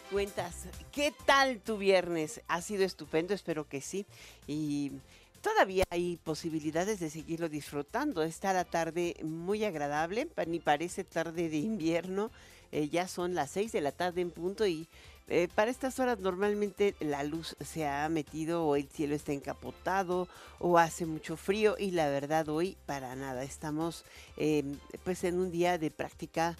[0.00, 0.64] Cuentas?
[0.92, 2.40] ¿Qué tal tu viernes?
[2.48, 3.34] ¿Ha sido estupendo?
[3.34, 4.06] Espero que sí.
[4.46, 4.92] Y
[5.40, 8.22] todavía hay posibilidades de seguirlo disfrutando.
[8.22, 12.30] Está la tarde muy agradable, ni parece tarde de invierno.
[12.70, 14.88] Eh, ya son las 6 de la tarde en punto y
[15.28, 20.28] eh, para estas horas normalmente la luz se ha metido o el cielo está encapotado
[20.58, 23.42] o hace mucho frío y la verdad hoy para nada.
[23.42, 24.04] Estamos
[24.36, 24.64] eh,
[25.04, 26.56] pues en un día de práctica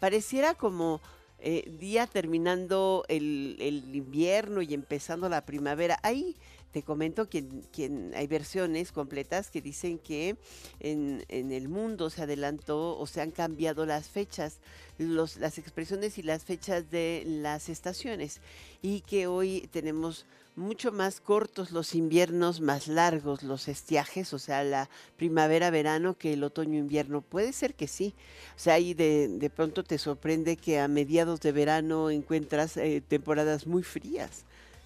[0.00, 1.00] pareciera como
[1.42, 3.56] eh, día terminando el,
[3.94, 5.98] invierno y empezando la primavera.
[6.02, 6.36] Ahí
[6.72, 10.36] te comento que, que hay versiones completas que dicen que
[10.78, 14.58] en, en el mundo se adelantó o se han cambiado las fechas,
[14.98, 18.40] los, las expresiones y las fechas de las estaciones
[18.82, 20.26] y que hoy tenemos
[20.60, 26.44] mucho más cortos los inviernos, más largos los estiajes, o sea, la primavera-verano que el
[26.44, 27.22] otoño-invierno.
[27.22, 28.14] Puede ser que sí.
[28.56, 33.02] O sea, ahí de, de pronto te sorprende que a mediados de verano encuentras eh,
[33.06, 34.44] temporadas muy frías.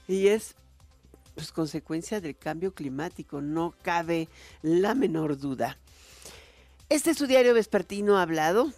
[0.09, 0.55] Y es
[1.35, 4.29] pues, consecuencia del cambio climático, no cabe
[4.63, 5.77] la menor duda.
[6.89, 8.73] Este es su diario vespertino hablado,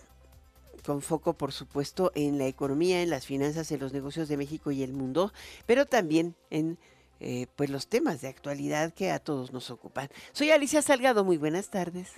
[0.87, 4.70] con foco por supuesto en la economía, en las finanzas, en los negocios de México
[4.70, 5.33] y el mundo,
[5.67, 6.78] pero también en
[7.19, 10.09] eh, pues los temas de actualidad que a todos nos ocupan.
[10.33, 12.12] Soy Alicia Salgado, muy buenas tardes.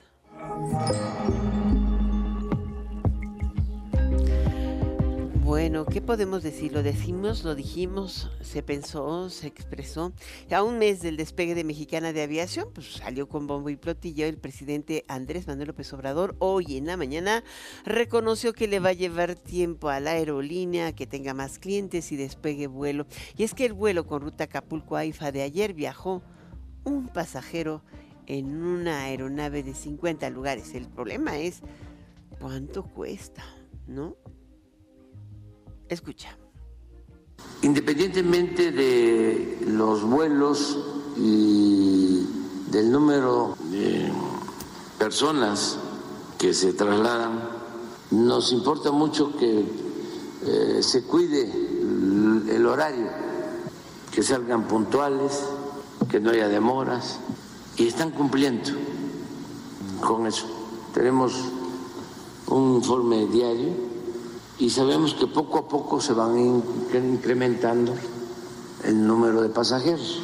[5.48, 6.74] Bueno, ¿qué podemos decir?
[6.74, 10.12] Lo decimos, lo dijimos, se pensó, se expresó.
[10.50, 14.26] A un mes del despegue de Mexicana de Aviación, pues salió con bombo y platillo
[14.26, 16.36] el presidente Andrés Manuel López Obrador.
[16.38, 17.44] Hoy en la mañana
[17.86, 22.16] reconoció que le va a llevar tiempo a la aerolínea que tenga más clientes y
[22.16, 23.06] despegue vuelo.
[23.34, 26.22] Y es que el vuelo con ruta Acapulco-AIFA de ayer viajó
[26.84, 27.82] un pasajero
[28.26, 30.74] en una aeronave de 50 lugares.
[30.74, 31.62] El problema es
[32.38, 33.42] cuánto cuesta,
[33.86, 34.14] ¿no?
[35.88, 36.36] Escucha.
[37.62, 40.78] Independientemente de los vuelos
[41.16, 42.26] y
[42.70, 44.12] del número de
[44.98, 45.78] personas
[46.38, 47.40] que se trasladan,
[48.10, 49.64] nos importa mucho que
[50.44, 53.08] eh, se cuide el el horario,
[54.12, 55.44] que salgan puntuales,
[56.10, 57.18] que no haya demoras,
[57.76, 58.70] y están cumpliendo
[60.00, 60.46] con eso.
[60.92, 61.34] Tenemos
[62.48, 63.87] un informe diario
[64.58, 67.94] y sabemos que poco a poco se van incre- incrementando
[68.84, 70.20] el número de pasajeros.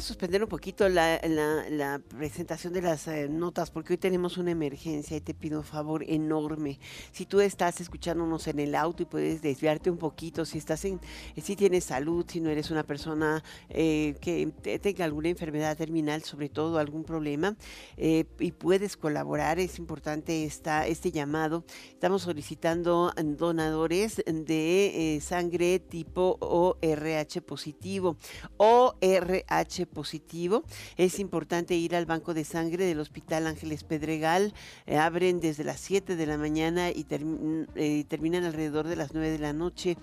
[0.00, 5.16] Suspender un poquito la, la- presentación de las eh, notas porque hoy tenemos una emergencia
[5.16, 6.78] y te pido un favor enorme.
[7.12, 11.00] Si tú estás escuchándonos en el auto y puedes desviarte un poquito, si estás en,
[11.36, 15.76] eh, si tienes salud, si no eres una persona eh, que te- tenga alguna enfermedad
[15.76, 17.56] terminal, sobre todo algún problema,
[17.96, 21.64] y puedes colaborar, es importante esta, este llamado.
[21.90, 28.16] Estamos solicitando donadores de sangre tipo ORH positivo.
[28.56, 30.64] ORH positivo.
[30.96, 34.54] Es importante ir al banco de sangre del Hospital Ángeles Pedregal.
[34.86, 39.12] Eh, abren desde las 7 de la mañana y term- eh, terminan alrededor de las
[39.14, 39.96] 9 de la noche.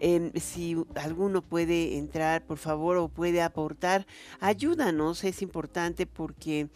[0.00, 4.06] Em, si alguno puede entrar, por favor, o puede aportar,
[4.40, 5.24] ayúdanos.
[5.24, 6.68] Es importante porque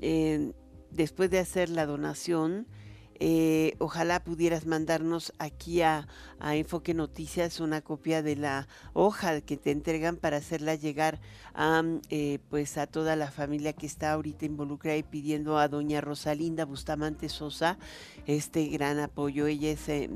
[0.00, 0.52] eh,
[0.90, 2.66] después de hacer la donación,
[3.20, 6.06] eh, ojalá pudieras mandarnos aquí a,
[6.38, 11.20] a Enfoque Noticias una copia de la hoja que te entregan para hacerla llegar
[11.54, 16.00] a, eh, pues a toda la familia que está ahorita involucrada y pidiendo a doña
[16.00, 17.78] Rosalinda Bustamante Sosa
[18.26, 19.46] este gran apoyo.
[19.46, 20.10] Ella es eh,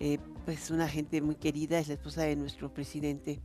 [0.00, 3.40] eh, pues una gente muy querida, es la esposa de nuestro presidente.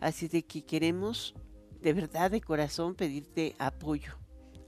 [0.00, 1.34] Así de que queremos
[1.80, 4.18] de verdad de corazón pedirte apoyo,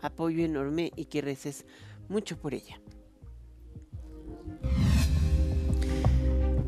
[0.00, 1.66] apoyo enorme y que reces
[2.08, 2.81] mucho por ella.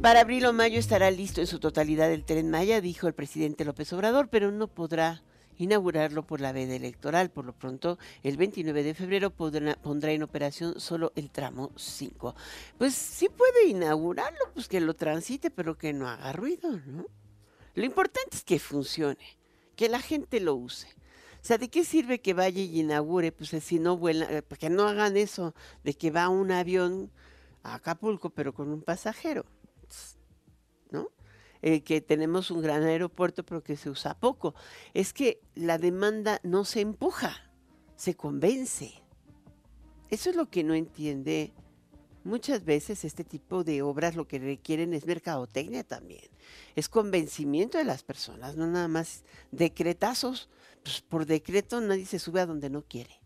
[0.05, 3.65] Para abril o mayo estará listo en su totalidad el tren Maya, dijo el presidente
[3.65, 5.23] López Obrador, pero no podrá
[5.56, 7.31] inaugurarlo por la veda electoral.
[7.31, 12.35] Por lo pronto, el 29 de febrero pondrá en operación solo el tramo 5.
[12.77, 17.06] Pues sí puede inaugurarlo, pues que lo transite, pero que no haga ruido, ¿no?
[17.75, 19.39] Lo importante es que funcione,
[19.75, 20.89] que la gente lo use.
[20.89, 23.33] O sea, ¿de qué sirve que vaya y inaugure?
[23.33, 27.11] Pues eh, si no vuela, eh, que no hagan eso de que va un avión
[27.62, 29.47] a Acapulco, pero con un pasajero.
[31.66, 34.54] Eh, que tenemos un gran aeropuerto, pero que se usa poco.
[34.92, 37.50] Es que la demanda no se empuja,
[37.96, 38.92] se convence.
[40.10, 41.54] Eso es lo que no entiende.
[42.22, 46.28] Muchas veces este tipo de obras lo que requieren es mercadotecnia también.
[46.76, 50.50] Es convencimiento de las personas, no nada más decretazos.
[50.82, 53.22] Pues por decreto nadie se sube a donde no quiere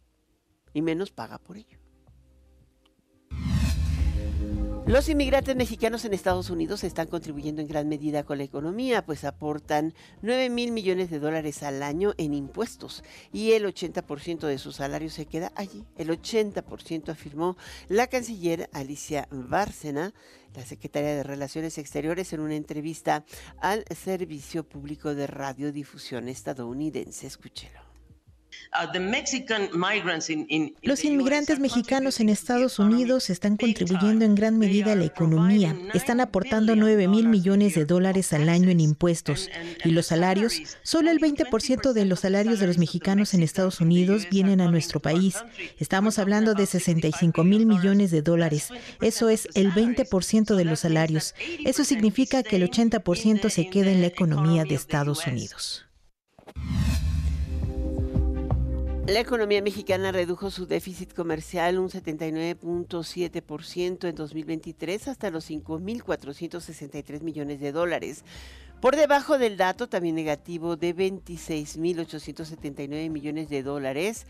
[0.73, 1.78] y menos paga por ello.
[4.89, 9.25] Los inmigrantes mexicanos en Estados Unidos están contribuyendo en gran medida con la economía, pues
[9.25, 9.93] aportan
[10.23, 15.11] 9 mil millones de dólares al año en impuestos y el 80% de su salario
[15.11, 15.85] se queda allí.
[15.99, 17.59] El 80% afirmó
[17.89, 20.15] la canciller Alicia Bárcena,
[20.55, 23.27] la secretaria de Relaciones Exteriores, en una entrevista
[23.61, 27.27] al Servicio Público de Radiodifusión estadounidense.
[27.27, 27.88] Escúchelo.
[28.71, 28.87] Uh,
[30.83, 35.75] Los inmigrantes mexicanos en Estados Unidos están contribuyendo en gran medida a la economía.
[35.95, 39.49] Están aportando 9 mil millones de dólares al año en impuestos.
[39.85, 44.29] Y los salarios, solo el 20% de los salarios de los mexicanos en Estados Unidos
[44.31, 45.37] vienen a nuestro país.
[45.79, 48.69] Estamos hablando de 65 mil millones de dólares.
[49.01, 51.35] Eso es el 20% de los salarios.
[51.65, 55.88] Eso significa que el 80% se queda en la economía de Estados Unidos.
[59.09, 67.59] La economía mexicana redujo su déficit comercial un 79.7% en 2023 hasta los 5.463 millones
[67.59, 68.23] de dólares.
[68.83, 74.27] Por debajo del dato también negativo de 26.879 millones de dólares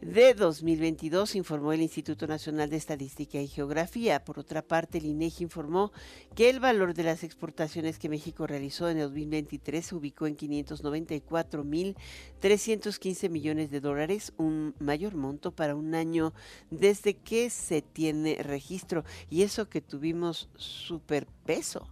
[0.00, 4.22] de 2022, informó el Instituto Nacional de Estadística y Geografía.
[4.24, 5.90] Por otra parte, el INEGI informó
[6.34, 10.36] que el valor de las exportaciones que México realizó en el 2023 se ubicó en
[10.36, 16.34] 594.315 millones de dólares, un mayor monto para un año
[16.70, 19.04] desde que se tiene registro.
[19.30, 21.88] Y eso que tuvimos superpeso.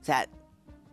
[0.00, 0.28] O sea,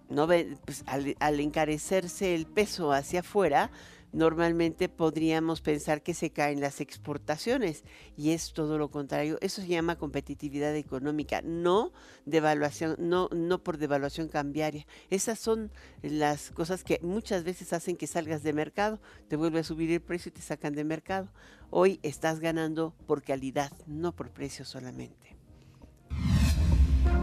[0.09, 3.69] no, pues, al, al encarecerse el peso hacia afuera,
[4.11, 7.83] normalmente podríamos pensar que se caen las exportaciones
[8.17, 9.37] y es todo lo contrario.
[9.41, 11.91] Eso se llama competitividad económica, no
[12.25, 14.85] devaluación, no, no por devaluación cambiaria.
[15.09, 15.71] Esas son
[16.01, 20.01] las cosas que muchas veces hacen que salgas de mercado, te vuelve a subir el
[20.01, 21.29] precio y te sacan de mercado.
[21.69, 25.38] Hoy estás ganando por calidad, no por precio solamente.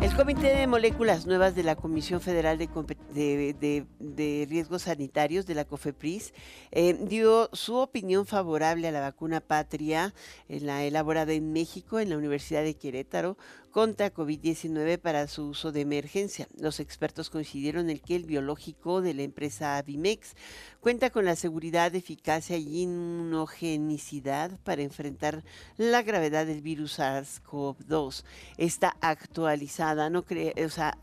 [0.03, 6.35] El Comité de Moléculas Nuevas de la Comisión Federal de, Riesgos Sanitarios de la COFEPRIS
[6.71, 10.15] eh, dio su opinión favorable a la vacuna patria,
[10.49, 13.37] en la elaborada en México en la Universidad de Querétaro,
[13.77, 16.49] contra COVID-19 para su uso de emergencia.
[16.59, 20.33] Los expertos coincidieron en que el biológico de la empresa Avimex
[20.81, 25.45] cuenta con la seguridad, eficacia y inmunogenicidad para enfrentar
[25.77, 28.25] la gravedad del virus SARS-CoV-2.
[28.57, 30.97] Está actualizada, no cree, o sea,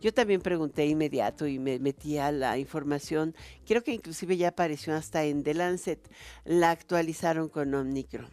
[0.00, 3.32] yo también pregunté inmediato y me metí a la información.
[3.64, 6.00] Creo que inclusive ya apareció hasta en The Lancet.
[6.44, 8.28] La actualizaron con Omnicron.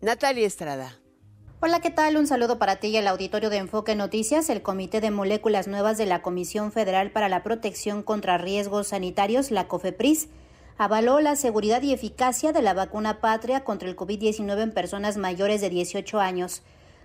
[0.00, 0.96] Natalia Estrada.
[1.60, 2.16] Hola, ¿qué tal?
[2.16, 4.48] Un saludo para ti y el auditorio de Enfoque Noticias.
[4.48, 9.50] El Comité de Moléculas Nuevas de la Comisión Federal para la Protección contra Riesgos Sanitarios,
[9.50, 10.28] la COFEPRIS,
[10.76, 15.60] avaló la seguridad y eficacia de la vacuna patria contra el COVID-19 en personas mayores
[15.60, 16.62] de 18 años.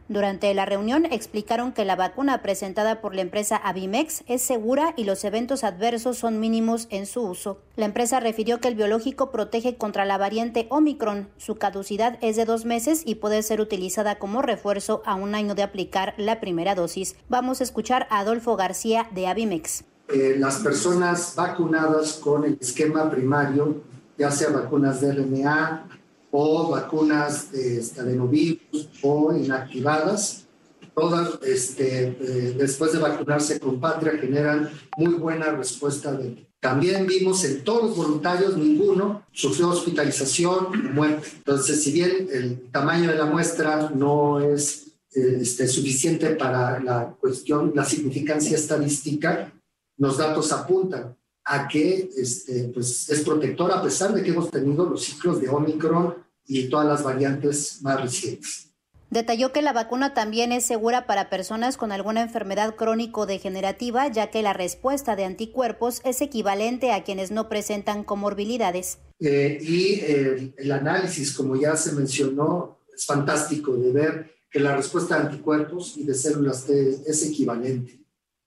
[0.09, 5.05] Durante la reunión explicaron que la vacuna presentada por la empresa Avimex es segura y
[5.05, 7.61] los eventos adversos son mínimos en su uso.
[7.77, 11.29] La empresa refirió que el biológico protege contra la variante Omicron.
[11.37, 15.55] Su caducidad es de dos meses y puede ser utilizada como refuerzo a un año
[15.55, 17.15] de aplicar la primera dosis.
[17.29, 19.85] Vamos a escuchar a Adolfo García de Avimex.
[20.09, 23.81] Eh, las personas vacunadas con el esquema primario,
[24.17, 25.87] ya sea vacunas de RNA,
[26.35, 30.47] o vacunas de este, adenovirus o inactivadas.
[30.95, 37.43] Todas, este, eh, después de vacunarse con Patria, generan muy buena respuesta de también vimos
[37.43, 41.27] en todos los voluntarios, ninguno sufrió hospitalización o muerte.
[41.35, 47.17] Entonces, si bien el tamaño de la muestra no es eh, este, suficiente para la
[47.19, 49.53] cuestión, la significancia estadística,
[49.97, 54.85] los datos apuntan a que este, pues, es protector a pesar de que hemos tenido
[54.85, 58.73] los ciclos de Omicron y todas las variantes más recientes.
[59.13, 64.41] Detalló que la vacuna también es segura para personas con alguna enfermedad crónico-degenerativa, ya que
[64.41, 68.97] la respuesta de anticuerpos es equivalente a quienes no presentan comorbilidades.
[69.19, 74.75] Eh, y eh, el análisis, como ya se mencionó, es fantástico de ver que la
[74.75, 77.99] respuesta de anticuerpos y de células T es equivalente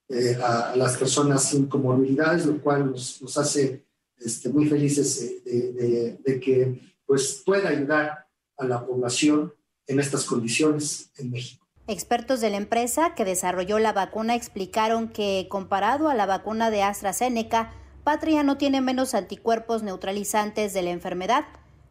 [0.09, 3.85] eh, a, las personas sin comorbilidades, lo cual nos, hace
[4.19, 9.53] este, muy felices de, de que pues pueda ayudar a la población
[9.87, 11.65] en estas condiciones en México.
[11.87, 16.83] Expertos de la empresa que desarrolló la vacuna explicaron que, comparado a la vacuna de
[16.83, 17.71] AstraZeneca,
[18.03, 21.45] Patria no tiene menos anticuerpos neutralizantes de la enfermedad.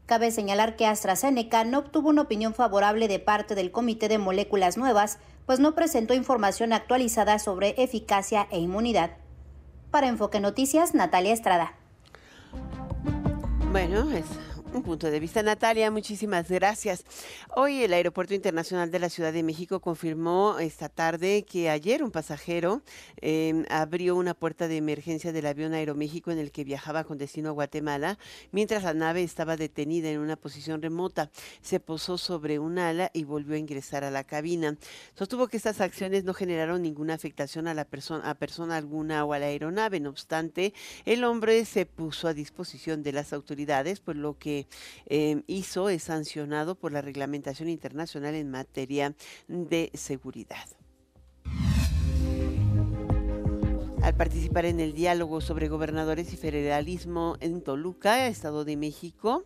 [0.05, 4.77] Cabe señalar que AstraZeneca no obtuvo una opinión favorable de parte del Comité de Moléculas
[4.77, 9.17] Nuevas, pues no presentó información actualizada sobre eficacia e inmunidad.
[9.91, 11.75] Para Enfoque Noticias, Natalia Estrada.
[13.73, 14.27] Bueno, es
[14.73, 15.43] un punto de vista.
[15.43, 17.05] Natalia, muchísimas gracias.
[17.55, 22.11] Hoy el Aeropuerto Internacional de la Ciudad de México confirmó esta tarde que ayer un
[22.11, 22.83] pasajero
[23.21, 27.51] em, abrió una puerta de emergencia del avión Aeroméxico en el que viajaba con destino
[27.51, 28.19] a Guatemala,
[28.53, 31.31] mientras la nave estaba detenida en una posición remota.
[31.63, 34.77] Se posó sobre un ala y volvió a ingresar a la cabina.
[35.15, 39.33] Sostuvo que estas acciones no generaron ninguna afectación a la persona, a persona alguna o
[39.33, 40.01] a la aeronave.
[40.01, 44.66] No obstante, el hombre se puso a disposición de las autoridades, por lo que
[45.07, 49.15] Em, hizo es sancionado por la reglamentación internacional en materia
[49.49, 50.67] de seguridad.
[54.03, 59.45] Al participar en el diálogo sobre gobernadores y federalismo en Toluca, Estado de México,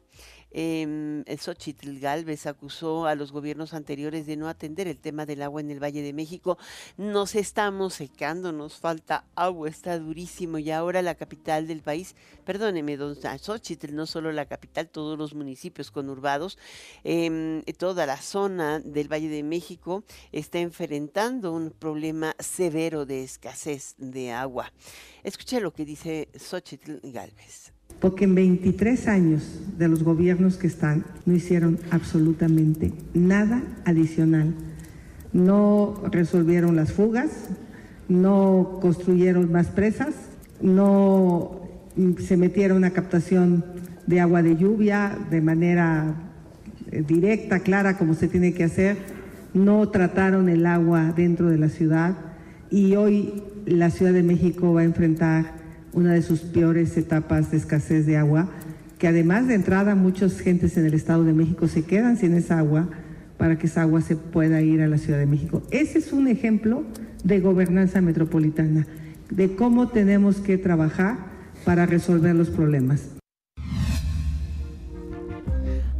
[0.52, 5.60] eh, Xochitl Galvez acusó a los gobiernos anteriores de no atender el tema del agua
[5.60, 6.58] en el Valle de México.
[6.96, 12.14] Nos estamos secando, nos falta agua, está durísimo y ahora la capital del país,
[12.44, 16.58] perdóneme, don Xochitl, no solo la capital, todos los municipios conurbados,
[17.04, 23.94] eh, toda la zona del Valle de México está enfrentando un problema severo de escasez
[23.98, 24.72] de agua.
[25.22, 31.04] Escuche lo que dice Xochitl Galvez porque en 23 años de los gobiernos que están
[31.26, 34.54] no hicieron absolutamente nada adicional.
[35.32, 37.30] No resolvieron las fugas,
[38.08, 40.14] no construyeron más presas,
[40.60, 41.60] no
[42.18, 43.64] se metieron a captación
[44.06, 46.14] de agua de lluvia de manera
[46.90, 48.96] eh, directa, clara, como se tiene que hacer,
[49.54, 52.16] no trataron el agua dentro de la ciudad
[52.70, 55.59] y hoy la Ciudad de México va a enfrentar
[55.92, 58.48] una de sus peores etapas de escasez de agua,
[58.98, 62.58] que además de entrada muchas gentes en el Estado de México se quedan sin esa
[62.58, 62.88] agua
[63.38, 65.62] para que esa agua se pueda ir a la Ciudad de México.
[65.70, 66.84] Ese es un ejemplo
[67.24, 68.86] de gobernanza metropolitana,
[69.30, 71.16] de cómo tenemos que trabajar
[71.64, 73.16] para resolver los problemas.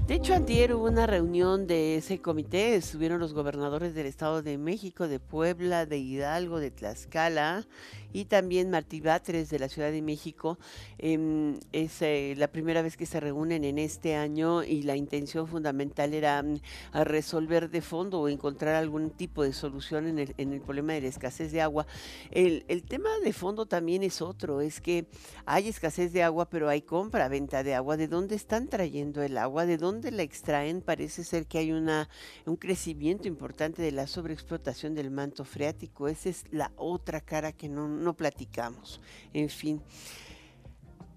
[0.06, 4.58] De hecho, antier hubo una reunión de ese comité, estuvieron los gobernadores del Estado de
[4.58, 7.64] México, de Puebla, de Hidalgo, de Tlaxcala
[8.12, 10.58] y también Martí Batres de la Ciudad de México.
[10.98, 15.46] Em, es eh, la primera vez que se reúnen en este año y la intención
[15.46, 16.60] fundamental era mm,
[17.04, 21.02] resolver de fondo o encontrar algún tipo de solución en el, en el problema de
[21.02, 21.86] la escasez de agua.
[22.30, 25.06] El, el, tema de fondo también es otro, es que
[25.46, 27.96] hay escasez de agua, pero hay compra, venta de agua.
[27.96, 29.66] ¿De dónde están trayendo el agua?
[29.66, 30.82] ¿De dónde la extraen?
[30.82, 32.08] Parece ser que hay una,
[32.46, 36.08] un crecimiento importante de la sobreexplotación del manto freático.
[36.08, 39.00] Esa es la otra cara que no, no platicamos.
[39.32, 39.80] En fin.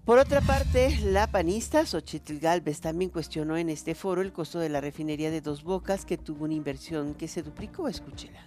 [0.04, 4.68] Por otra parte, la panista Xochitl Galvez también cuestionó en este foro el costo de
[4.68, 7.88] la refinería de Dos Bocas, que tuvo una inversión que se duplicó.
[7.88, 8.46] Escúchela.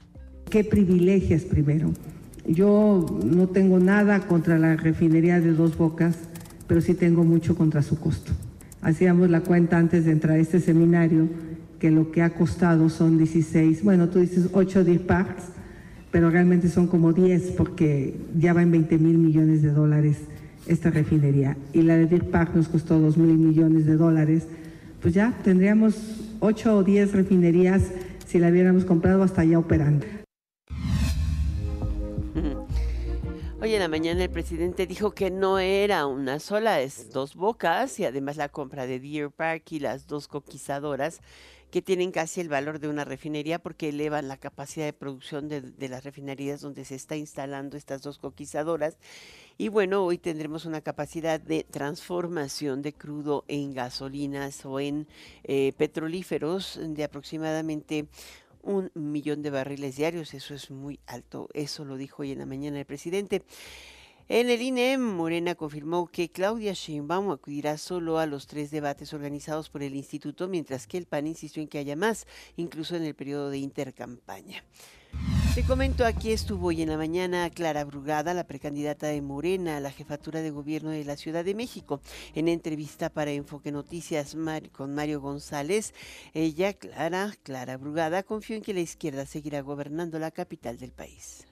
[0.51, 1.91] ¿Qué privilegios primero?
[2.45, 6.15] Yo no tengo nada contra la refinería de Dos Bocas,
[6.67, 8.33] pero sí tengo mucho contra su costo.
[8.81, 11.27] Hacíamos la cuenta antes de entrar a este seminario
[11.79, 15.56] que lo que ha costado son 16, bueno, tú dices 8 parks
[16.11, 20.17] pero realmente son como 10 porque ya va en 20 mil millones de dólares
[20.67, 21.57] esta refinería.
[21.73, 24.47] Y la de Deer Park nos costó 2 mil millones de dólares.
[25.01, 25.95] Pues ya tendríamos
[26.39, 27.83] 8 o 10 refinerías
[28.25, 30.05] si la hubiéramos comprado hasta ya operando.
[33.61, 37.99] Hoy en la mañana el presidente dijo que no era una sola, es dos bocas
[37.99, 41.21] y además la compra de Deer Park y las dos coquizadoras
[41.71, 45.89] que tienen casi el valor de una refinería porque elevan la capacidad de producción de,
[45.89, 48.97] las refinerías donde se está instalando estas dos coquizadoras.
[49.57, 55.07] Y bueno, hoy tendremos una capacidad de transformación de crudo en gasolinas o en
[55.43, 58.07] eh, petrolíferos de aproximadamente
[58.61, 60.33] un millón de barriles diarios.
[60.33, 61.49] Eso es muy alto.
[61.53, 63.43] Eso lo dijo hoy en la mañana el presidente.
[64.29, 69.69] En el INE, Morena confirmó que Claudia Sheinbaum acudirá solo a los tres debates organizados
[69.69, 73.15] por el instituto, mientras que el PAN insistió en que haya más, incluso en el
[73.15, 74.65] periodo de intercampaña.
[75.55, 79.79] Te comento, aquí estuvo hoy en la mañana Clara Brugada, la precandidata de Morena a
[79.79, 82.01] la jefatura de gobierno de la Ciudad de México.
[82.35, 84.35] En entrevista para Enfoque Noticias
[84.73, 85.93] con Mario González,
[86.33, 91.47] ella, Clara, Clara Brugada, confió en que la izquierda seguirá gobernando la capital del país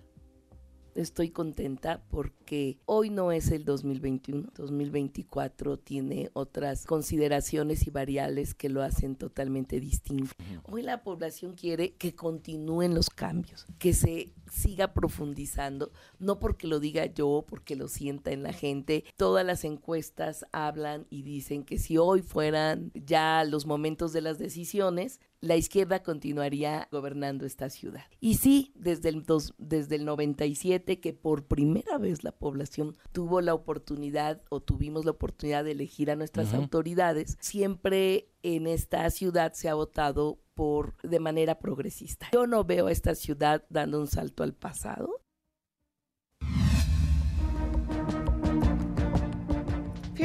[0.96, 8.70] estoy contenta porque hoy no es el 2021, 2024 tiene otras consideraciones y variables que
[8.70, 10.34] lo hacen totalmente distinto.
[10.64, 16.80] Hoy la población quiere que continúen los cambios, que se siga profundizando, no porque lo
[16.80, 19.04] diga yo, porque lo sienta en la gente.
[19.18, 24.38] Todas las encuestas hablan y dicen que si hoy fueran ya los momentos de las
[24.38, 28.06] decisiones, la izquierda continuaría gobernando esta ciudad.
[28.20, 29.26] Y sí, desde el,
[29.58, 35.12] desde el 97 que por primera vez la población tuvo la oportunidad o tuvimos la
[35.12, 41.20] oportunidad de elegir a nuestras autoridades, siempre en esta ciudad se ha votado por de
[41.20, 42.28] manera progresista.
[42.32, 45.22] Yo no veo a esta ciudad dando un salto al pasado.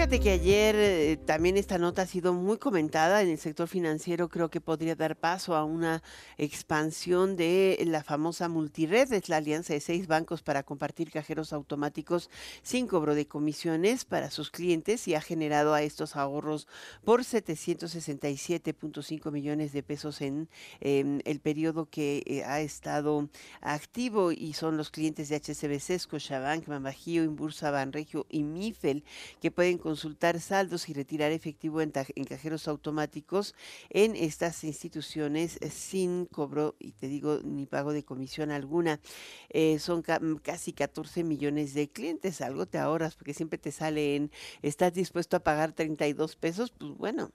[0.01, 4.31] Fíjate que ayer eh, también esta nota ha sido muy comentada en el sector financiero.
[4.31, 6.03] Creo que podría dar paso a una
[6.39, 9.13] expansión de la famosa multired.
[9.13, 12.31] Es la alianza de seis bancos para compartir cajeros automáticos
[12.63, 16.67] sin cobro de comisiones para sus clientes y ha generado a estos ahorros
[17.05, 20.49] por 767.5 millones de pesos en
[20.81, 23.29] el periodo que eh, ha estado
[23.61, 29.05] activo y son los clientes de HCBC, Scotiabank, Mambajío, Inbursa, Banregio y Mifel
[29.43, 33.57] que pueden consultar saldos y retirar efectivo en, cajeros automáticos
[33.89, 39.01] en estas instituciones eh, sin cobro, y te digo, ni pago de comisión alguna.
[39.49, 44.15] Eh, son mm, casi 14 millones de clientes, algo te ahorras porque siempre te sale
[44.15, 44.31] en,
[44.63, 46.71] ¿estás dispuesto a pagar 32 pesos?
[46.71, 47.33] Pues bueno,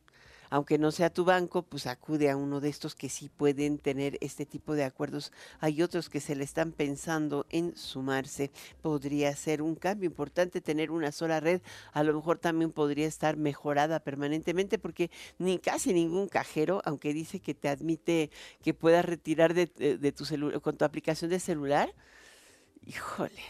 [0.50, 4.18] aunque no sea tu banco, pues acude a uno de estos que sí pueden tener
[4.22, 5.32] este tipo de acuerdos.
[5.60, 8.52] Hay otros que se le están pensando en sumarse.
[8.82, 11.62] Podría ser un cambio importante tener una sola red.
[11.94, 17.40] A lo mejor también podría estar mejorada permanentemente porque ni casi ningún cajero, aunque dice
[17.40, 18.30] que te admite
[18.62, 21.94] que puedas retirar de, de tu celular con tu aplicación de celular,
[22.86, 23.42] híjole,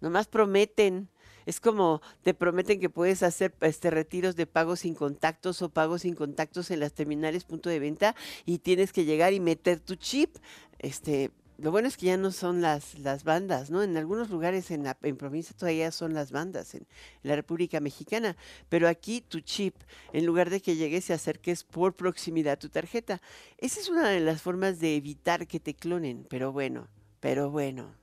[0.00, 1.08] nomás prometen
[1.46, 6.02] es como te prometen que puedes hacer este retiros de pagos sin contactos o pagos
[6.02, 9.96] sin contactos en las terminales punto de venta y tienes que llegar y meter tu
[9.96, 10.36] chip.
[10.78, 13.82] Este, lo bueno es que ya no son las, las bandas, ¿no?
[13.82, 16.86] En algunos lugares en la en provincia todavía son las bandas, en,
[17.22, 18.36] la República Mexicana,
[18.68, 19.76] pero aquí tu chip,
[20.12, 23.20] en lugar de que llegues y acerques por proximidad tu tarjeta.
[23.58, 26.88] Esa es una de las formas de evitar que te clonen, pero bueno,
[27.20, 27.94] pero bueno,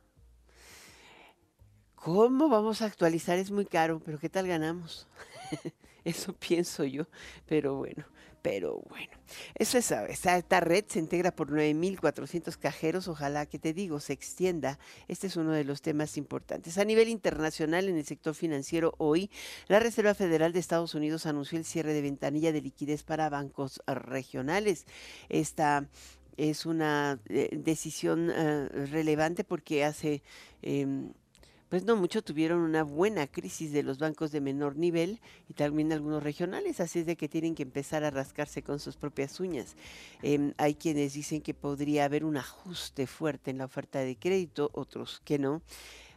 [2.04, 3.38] ¿Cómo vamos a actualizar?
[3.38, 5.08] Es muy caro, pero ¿qué tal ganamos?
[6.04, 7.06] Eso pienso yo,
[7.46, 8.06] pero bueno,
[8.42, 9.12] pero bueno.
[9.54, 14.80] Eso es, esta, red se integra por 9.400 cajeros, ojalá que te digo, se extienda.
[15.08, 16.80] Este es uno de los temas importantes.
[16.80, 19.30] A nivel internacional, en el sector financiero, hoy
[19.68, 23.80] la Reserva Federal de Estados Unidos anunció el cierre de ventanilla de liquidez para bancos
[23.86, 24.88] regionales.
[25.30, 25.88] Esta
[26.36, 30.24] es una eh, decisión eh, relevante porque hace...
[30.64, 31.14] Em,
[31.72, 35.94] pues no mucho tuvieron una buena crisis de los bancos de menor nivel y también
[35.94, 39.78] algunos regionales, así es de que tienen que empezar a rascarse con sus propias uñas.
[40.22, 44.70] Em, hay quienes dicen que podría haber un ajuste fuerte en la oferta de crédito,
[44.74, 45.62] otros que no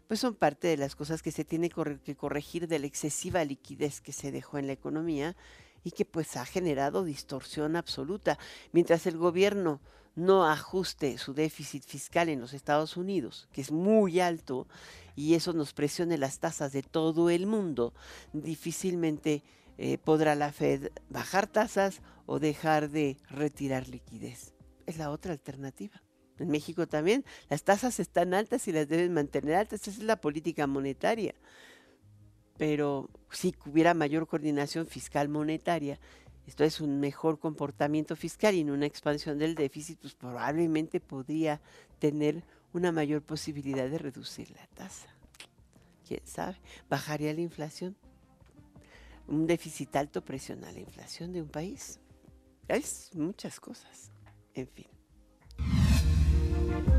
[0.08, 4.00] pues son parte de las cosas que se tiene que corregir de la excesiva liquidez
[4.00, 5.36] que se dejó en la economía
[5.84, 8.40] y que pues ha generado distorsión absoluta.
[8.72, 9.80] Mientras el gobierno
[10.16, 14.68] no ajuste su déficit fiscal en los Estados Unidos, que es muy alto,
[15.16, 17.94] y eso nos presione las tasas de todo el mundo,
[18.32, 19.42] difícilmente
[19.76, 24.54] eh, podrá la Fed bajar tasas o dejar de retirar liquidez.
[24.86, 26.02] Es la otra alternativa.
[26.38, 29.82] En México también las tasas están altas y las deben mantener altas.
[29.82, 31.34] Esa es la política monetaria.
[32.56, 35.98] Pero si hubiera mayor coordinación fiscal monetaria,
[36.46, 41.60] esto es un mejor comportamiento fiscal y en una expansión del déficit, pues probablemente podría
[41.98, 45.08] tener una mayor posibilidad de reducir la tasa.
[46.06, 46.56] ¿Quién sabe?
[46.90, 47.96] Bajaría la inflación.
[49.26, 51.98] Un déficit alto presiona la inflación de un país.
[52.68, 54.10] Es muchas cosas.
[54.54, 54.86] En fin.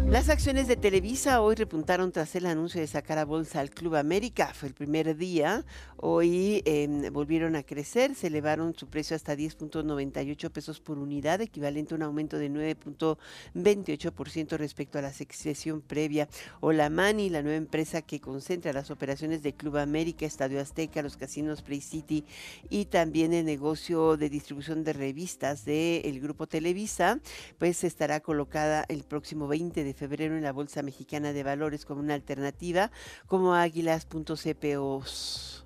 [0.08, 3.96] Las acciones de Televisa hoy repuntaron tras el anuncio de sacar a bolsa al Club
[3.96, 4.54] América.
[4.54, 5.66] Fue el primer día.
[5.98, 11.94] Hoy em, volvieron a crecer, se elevaron su precio hasta 10.98 pesos por unidad, equivalente
[11.94, 16.30] a un aumento de 9.28% respecto a la sesión previa.
[16.62, 21.62] Olamani, la nueva empresa que concentra las operaciones de Club América, Estadio Azteca, los casinos
[21.62, 22.24] Play City
[22.70, 27.20] y también el negocio de distribución de revistas del Grupo Televisa,
[27.58, 32.02] pues estará colocada el próximo 20 de febrero en la Bolsa Mexicana de Valores como
[32.02, 32.92] una alternativa,
[33.28, 35.66] como águilas.cpos.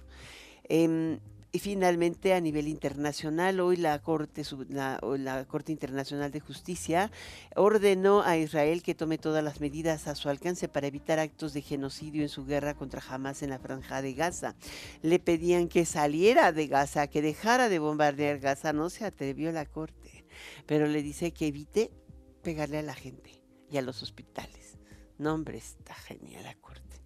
[0.64, 1.20] Em,
[1.52, 7.12] Y finalmente, a nivel internacional, hoy la Corte, la Corte Internacional de Justicia
[7.56, 11.64] ordenó a Israel que tome todas las medidas a su alcance para evitar actos de
[11.64, 14.54] genocidio en su guerra contra Hamas en la franja de Gaza.
[15.02, 18.72] Le pedían que saliera de Gaza, que dejara de bombardear Gaza.
[18.72, 20.26] No se atrevió la Corte,
[20.68, 21.90] pero le dice que evite
[22.44, 23.39] pegarle a la gente
[23.72, 24.78] y a los hospitales.
[25.18, 27.02] No, hombre, está genial la Corte.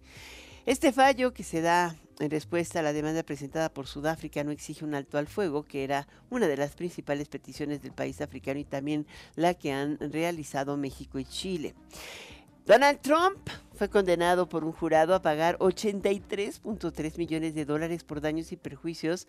[0.66, 4.84] Este fallo que se da en respuesta a la demanda presentada por Sudáfrica no exige
[4.84, 8.64] un alto al fuego, que era una de las principales peticiones del país africano y
[8.64, 11.74] también la que han realizado México y Chile.
[12.66, 18.52] Donald Trump fue condenado por un jurado a pagar 83.3 millones de dólares por daños
[18.52, 19.26] y perjuicios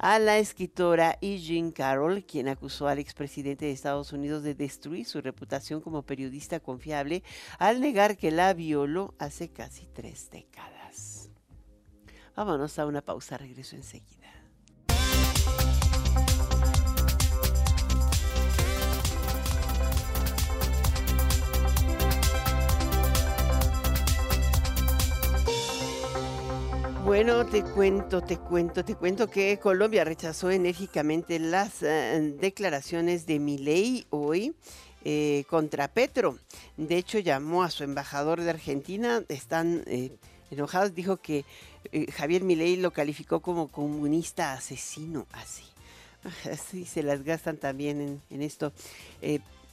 [0.00, 1.38] a la escritora E.
[1.38, 6.58] Jean Carroll, quien acusó al expresidente de Estados Unidos de destruir su reputación como periodista
[6.58, 7.22] confiable
[7.58, 11.28] al negar que la violó hace casi tres décadas.
[12.34, 14.19] Vámonos a una pausa, regreso enseguida.
[27.10, 33.40] Bueno, te cuento, te cuento, te cuento que Colombia rechazó enérgicamente las eh, declaraciones de
[33.40, 34.54] Milei hoy
[35.04, 36.38] eh, contra Petro.
[36.76, 40.12] De hecho, llamó a su embajador de Argentina, están eh,
[40.52, 41.44] enojados, dijo que
[42.12, 45.64] Javier Milei lo calificó como comunista asesino, así.
[46.48, 48.72] Así se las gastan también en, esto.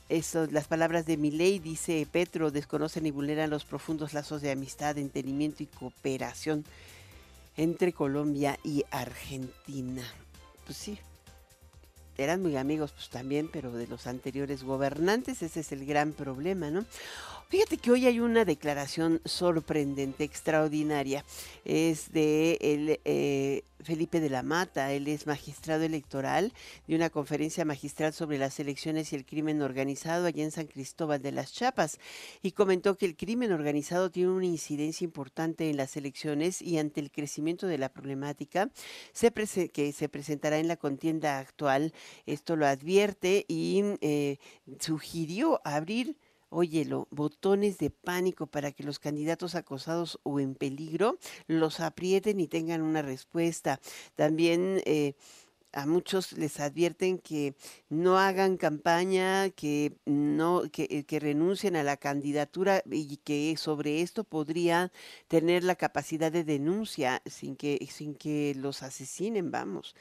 [0.10, 4.97] Eso, las palabras de Milei, dice Petro, desconocen y vulneran los profundos lazos de amistad,
[4.97, 6.65] entendimiento y cooperación
[7.58, 10.04] entre Colombia y Argentina.
[10.65, 10.98] Pues sí,
[12.17, 16.72] eran muy amigos pues también, pero de los anteriores gobernantes, ese es el gran problema,
[16.72, 16.86] ¿no?
[17.50, 21.24] Fíjate que hoy hay una declaración sorprendente, extraordinaria.
[21.63, 24.92] Es de el, eh, Felipe de la Mata.
[24.92, 26.54] Él es magistrado electoral
[26.88, 31.22] de una conferencia magistral sobre las elecciones y el crimen organizado allá en San Cristóbal
[31.22, 32.00] de las Chapas.
[32.42, 37.00] Y comentó que el crimen organizado tiene una incidencia importante en las elecciones y ante
[37.00, 38.70] el crecimiento de la problemática
[39.13, 39.32] se
[39.72, 41.94] que se presentará en la contienda actual.
[42.26, 44.38] Esto lo advierte y eh,
[44.80, 46.18] sugirió abrir
[46.50, 52.48] óyelo, botones de pánico para que los candidatos acosados o en peligro los aprieten y
[52.48, 53.80] tengan una respuesta.
[54.16, 55.16] También eh,
[55.74, 57.56] a muchos les advierten que
[57.90, 64.02] no hagan campaña, que no, que, eh, que, renuncien a la candidatura y que sobre
[64.02, 64.92] esto podría
[65.28, 69.96] tener la capacidad de denuncia sin que, sin que los asesinen, vamos.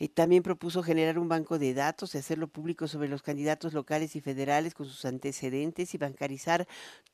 [0.00, 4.14] Eh, también propuso generar un banco de datos y hacerlo público sobre los candidatos locales
[4.14, 6.68] y federales con sus antecedentes y bancarizar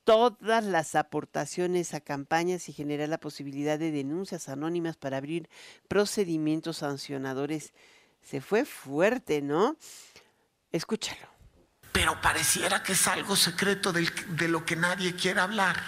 [0.05, 5.49] todas las aportaciones a campañas y generar la posibilidad de denuncias anónimas para abrir
[5.89, 7.73] procedimientos sancionadores.
[8.23, 9.77] Se fue fuerte, ¿no?
[10.71, 11.27] Escúchalo.
[11.93, 15.81] Pero pareciera que es algo secreto de lo que nadie quiere hablar.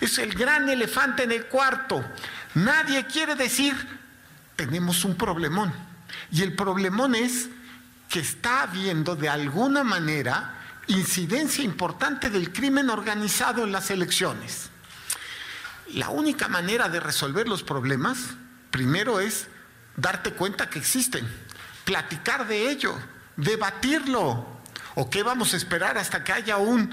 [0.00, 2.04] Es el gran elefante en el cuarto.
[2.54, 3.74] Nadie quiere decir,
[4.56, 5.93] tenemos un problemón.
[6.30, 7.48] Y el problemón es
[8.08, 14.70] que está habiendo de alguna manera incidencia importante del crimen organizado en las elecciones.
[15.94, 18.18] La única manera de resolver los problemas,
[18.70, 19.48] primero es
[19.96, 21.26] darte cuenta que existen,
[21.84, 22.98] platicar de ello,
[23.36, 24.46] debatirlo.
[24.96, 26.90] ¿O qué vamos a esperar hasta que haya un,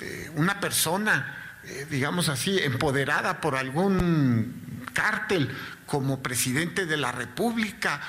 [0.00, 5.54] eh, una persona, eh, digamos así, empoderada por algún cártel
[5.86, 8.00] como presidente de la República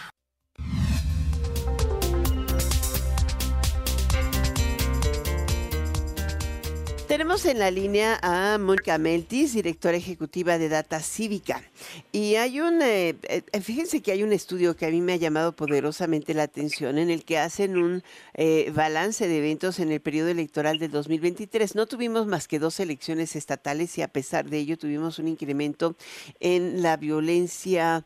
[7.10, 11.64] Tenemos en la línea a Mónica Meltis, directora ejecutiva de Data Cívica.
[12.12, 15.16] Y hay un, eh, eh, fíjense que hay un estudio que a mí me ha
[15.16, 18.04] llamado poderosamente la atención en el que hacen un
[18.36, 21.74] eh, balance de eventos en el periodo electoral del 2023.
[21.74, 25.96] No tuvimos más que dos elecciones estatales y a pesar de ello tuvimos un incremento
[26.40, 28.06] en la violencia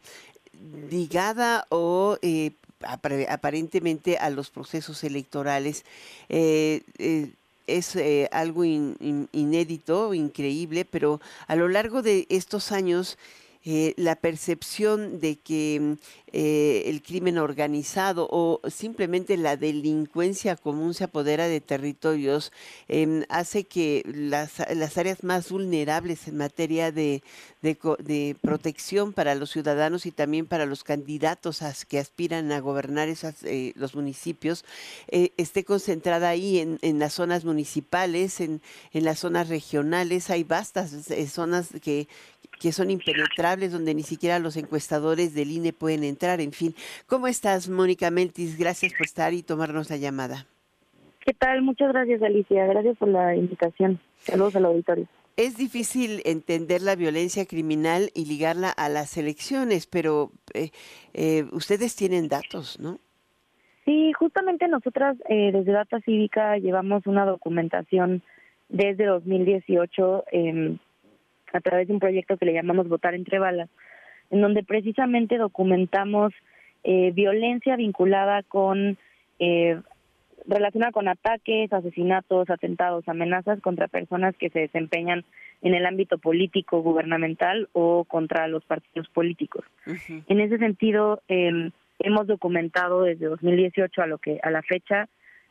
[0.89, 2.17] ligada o
[2.87, 5.83] aparentemente a los procesos electorales
[7.67, 13.17] es eh, algo inédito, increíble, pero a lo largo de estos años
[13.65, 15.95] eh, la percepción de que
[16.35, 22.51] eh, el crimen organizado o simplemente la delincuencia común se apodera de territorios
[22.87, 27.21] em, hace que las, las, áreas más vulnerables en materia de,
[27.61, 33.43] de, protección para los ciudadanos y también para los candidatos que aspiran a gobernar esas,
[33.43, 34.65] eh, los municipios
[35.07, 38.59] esté concentrada ahí en, en, las zonas municipales, en,
[38.91, 40.31] en las zonas regionales.
[40.31, 40.91] Hay vastas
[41.29, 42.07] zonas que
[42.63, 46.73] que son impenetrables, donde ni siquiera los encuestadores del INE pueden entrar, en fin.
[47.05, 48.57] ¿Cómo estás, Mónica Meltis?
[48.57, 50.45] Gracias por estar y tomarnos la llamada.
[51.19, 51.61] ¿Qué tal?
[51.61, 52.65] Muchas gracias, Alicia.
[52.65, 53.99] Gracias por la invitación.
[54.19, 55.07] Saludos al auditorio.
[55.35, 60.69] Es difícil entender la violencia criminal y ligarla a las elecciones, pero eh,
[61.13, 62.99] eh, ustedes tienen datos, ¿no?
[63.85, 68.21] Sí, justamente nosotras eh, desde Data Cívica llevamos una documentación
[68.69, 70.77] desde 2018 em,
[71.51, 73.69] a través de un proyecto que le llamamos Votar entre balas,
[74.29, 76.33] en donde precisamente documentamos
[76.83, 78.97] violencia vinculada con
[80.47, 85.23] relacionada con ataques, asesinatos, atentados, amenazas contra personas que se desempeñan
[85.61, 89.63] en el ámbito político, gubernamental o contra los partidos políticos.
[90.27, 95.07] En ese sentido, eh, hemos documentado desde 2018 a lo que a la fecha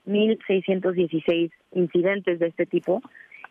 [0.07, 3.01] 1.616 incidentes de este tipo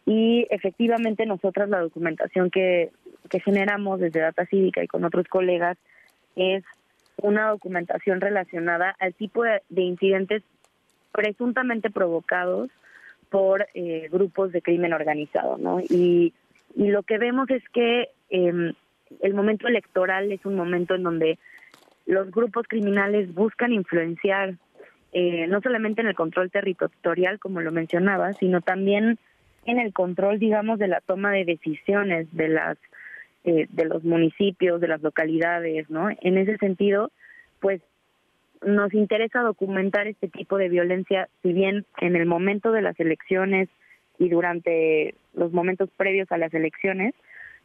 [0.06, 2.92] y efectivamente nosotras la documentación que,
[3.30, 5.78] que generamos desde Data Cívica y con otros colegas
[6.36, 6.64] es
[7.18, 10.44] una documentación relacionada al tipo de incidentes
[11.12, 12.70] presuntamente provocados
[13.30, 15.80] por eh, grupos de crimen organizado, ¿no?
[15.80, 16.34] Y,
[16.76, 18.74] y lo que vemos es que eh,
[19.22, 21.38] el momento electoral es un momento en donde
[22.06, 24.56] los grupos criminales buscan influenciar
[25.14, 29.20] eh, no solamente en el control territorial, como lo mencionaba, sino también
[29.66, 32.78] en el control, digamos, de la toma de decisiones de las
[33.44, 36.10] eh, de los municipios, de las localidades, ¿no?
[36.22, 37.12] En ese sentido,
[37.60, 37.82] pues
[38.64, 43.68] nos interesa documentar este tipo de violencia, si bien en el momento de las elecciones
[44.20, 47.16] y durante los momentos previos a las elecciones,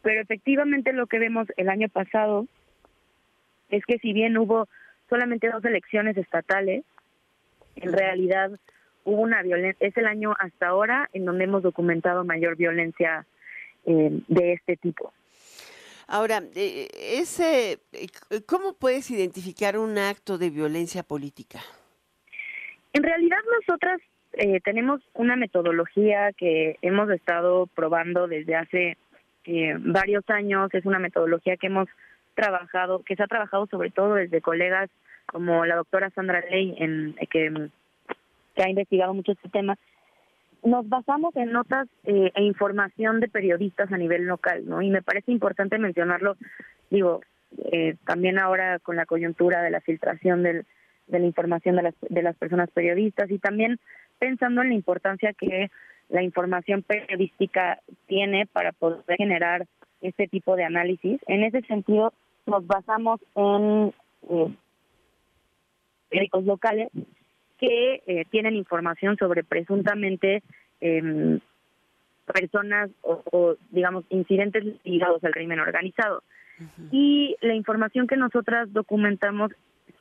[0.00, 2.46] pero efectivamente lo que vemos el año pasado
[3.68, 4.68] es que si bien hubo
[5.11, 6.85] solamente dos elecciones estatales,
[7.76, 8.52] en realidad
[9.07, 13.25] hubo una violencia, es el año hasta ahora en donde hemos documentado mayor violencia
[13.87, 15.12] eh, de este tipo.
[16.09, 16.88] Ahora, eh,
[17.19, 18.07] ese, eh,
[18.47, 21.59] ¿cómo puedes identificar un acto de violencia política?
[22.92, 24.01] En realidad nosotras
[24.35, 28.97] eh, tenemos una metodología que hemos estado probando desde hace
[29.79, 30.75] varios años.
[30.75, 31.88] Es una metodología que hemos
[32.35, 34.90] trabajado, que se ha trabajado sobre todo desde colegas
[35.27, 37.69] como la doctora Sandra Ley, en, que,
[38.57, 39.79] que ha investigado mucho este tema
[40.66, 44.83] nos basamos en notas eh, e información de periodistas a nivel local, ¿no?
[44.83, 46.37] Y me parece importante mencionarlo,
[46.90, 47.21] digo,
[47.73, 50.66] eh, también ahora con la coyuntura de la filtración del,
[51.07, 53.79] de la información de las, de las personas periodistas y también
[54.19, 55.71] pensando en la importancia que
[56.09, 59.66] la información periodística tiene para poder generar
[60.01, 61.21] este tipo de análisis.
[61.29, 62.12] En ese sentido,
[62.47, 63.92] nos basamos en
[64.31, 64.55] eh,
[66.09, 66.88] periódicos locales
[67.59, 70.42] que eh, tienen información sobre presuntamente
[70.81, 71.38] eh,
[72.33, 76.23] personas o, digamos, incidentes ligados al crimen organizado.
[76.90, 79.53] Y la información que nosotras documentamos,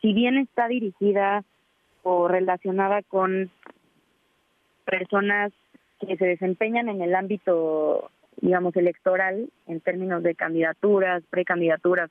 [0.01, 1.43] si bien está dirigida
[2.03, 3.51] o relacionada con
[4.85, 5.51] personas
[5.99, 8.09] que se desempeñan en el ámbito,
[8.41, 12.09] digamos, electoral, en términos de candidaturas, precandidaturas,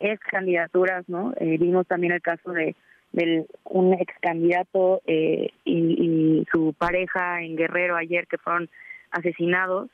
[0.00, 1.32] ex candidaturas, ¿no?
[1.38, 2.76] Eh, vimos también el caso de
[3.12, 8.68] del un ex candidato eh, y, su pareja en Guerrero ayer que fueron
[9.10, 9.90] asesinados.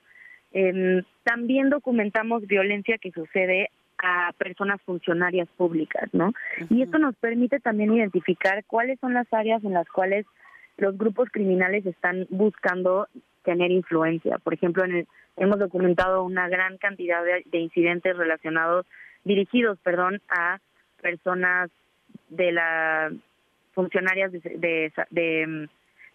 [0.53, 6.33] Em, también documentamos violencia que sucede a personas funcionarias públicas, ¿no?
[6.69, 10.27] Y esto nos permite también identificar cuáles son las áreas en las cuales
[10.77, 13.09] los grupos criminales están buscando
[13.45, 14.39] tener influencia.
[14.39, 18.87] Por ejemplo, en hemos documentado una gran cantidad de incidentes relacionados,
[19.25, 20.59] dirigidos, perdón, a
[21.01, 21.71] personas
[22.37, 23.13] de las
[23.73, 25.69] funcionarias de, de, mm,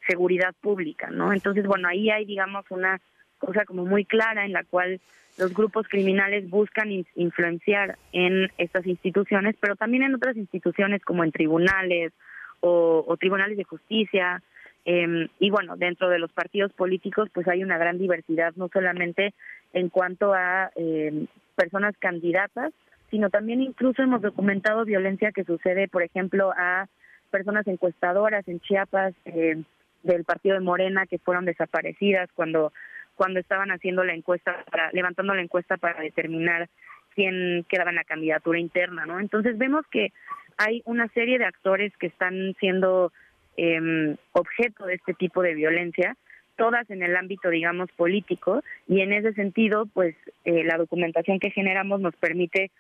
[0.08, 1.34] seguridad pública, ¿no?
[1.34, 2.99] Entonces, bueno, ahí hay, digamos, una
[3.38, 4.99] cosa como muy clara en la cual
[5.38, 11.32] los grupos criminales buscan influenciar en estas instituciones, pero también en otras instituciones como en
[11.32, 12.12] tribunales
[12.60, 14.41] o, tribunales de justicia.
[14.86, 19.34] Em, y bueno, dentro de los partidos políticos, pues hay una gran diversidad, no solamente
[19.73, 22.73] en cuanto a em, personas candidatas,
[23.10, 26.88] sino también incluso hemos documentado violencia que sucede, por ejemplo, a
[27.32, 29.62] personas encuestadoras en Chiapas eh,
[30.04, 32.72] del partido de Morena que fueron desaparecidas cuando
[33.15, 36.69] cuando estaban haciendo la encuesta para levantando la encuesta para determinar
[37.15, 39.19] quién quedaba en la candidatura interna, ¿no?
[39.19, 40.13] Entonces vemos que
[40.58, 43.12] hay una serie de actores que están siendo
[43.58, 46.15] eh, objeto de este tipo de violencia,
[46.56, 51.52] todas en el ámbito, digamos, político, y en ese sentido, pues eh, la documentación que
[51.52, 52.72] generamos nos permite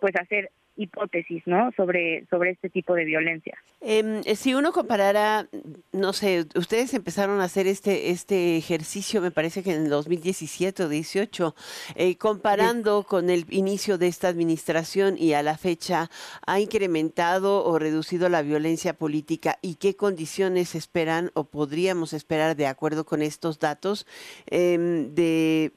[0.00, 1.70] pues hacer hipótesis, ¿no?
[1.76, 3.56] Sobre, sobre este tipo de violencia.
[3.80, 5.46] Em, si uno comparara,
[5.92, 10.84] no sé, ustedes empezaron a hacer este, este ejercicio, me parece que en el 2017
[10.84, 11.54] o 18,
[11.94, 16.10] eh, comparando con el inicio de esta administración y a la fecha,
[16.46, 22.66] ¿ha incrementado o reducido la violencia política y qué condiciones esperan o podríamos esperar de
[22.66, 24.06] acuerdo con estos datos
[24.46, 25.72] em, de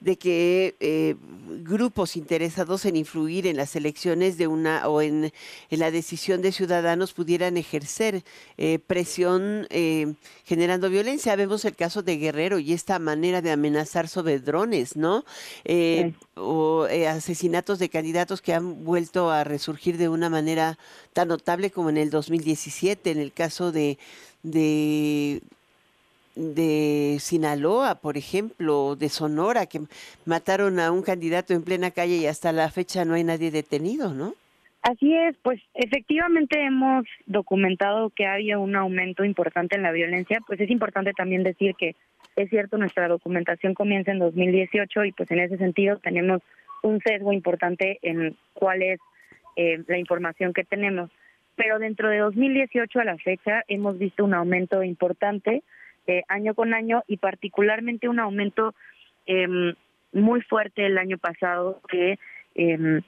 [0.00, 1.14] de que eh,
[1.62, 5.32] grupos interesados en influir en las elecciones de una o en,
[5.70, 8.24] la decisión de ciudadanos pudieran ejercer
[8.58, 11.36] eh, presión eh, generando violencia.
[11.36, 15.24] Vemos el caso de Guerrero y esta manera de amenazar sobre drones, ¿no?
[16.34, 20.78] O asesinatos de candidatos que han vuelto a resurgir de una manera
[21.12, 23.98] tan notable como en el 2017, en el caso de
[24.42, 25.40] de
[26.34, 29.80] Sinaloa, por ejemplo, de Sonora, que
[30.24, 34.14] mataron a un candidato en plena calle y hasta la fecha no hay nadie detenido,
[34.14, 34.34] ¿no?
[34.82, 40.58] Así es, pues efectivamente hemos documentado que había un aumento importante en la violencia, pues
[40.58, 41.94] es importante también decir que
[42.34, 46.40] es cierto, nuestra documentación comienza en 2018 y pues en ese sentido tenemos
[46.82, 49.00] un sesgo importante en cuál es
[49.56, 51.10] eh, la información que tenemos.
[51.54, 55.62] Pero dentro de 2018 a la fecha hemos visto un aumento importante
[56.06, 58.74] eh, año con año y particularmente un aumento
[59.26, 59.74] eh,
[60.12, 62.18] muy fuerte el año pasado que
[62.54, 63.00] eh,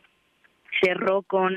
[0.81, 1.55] cerró con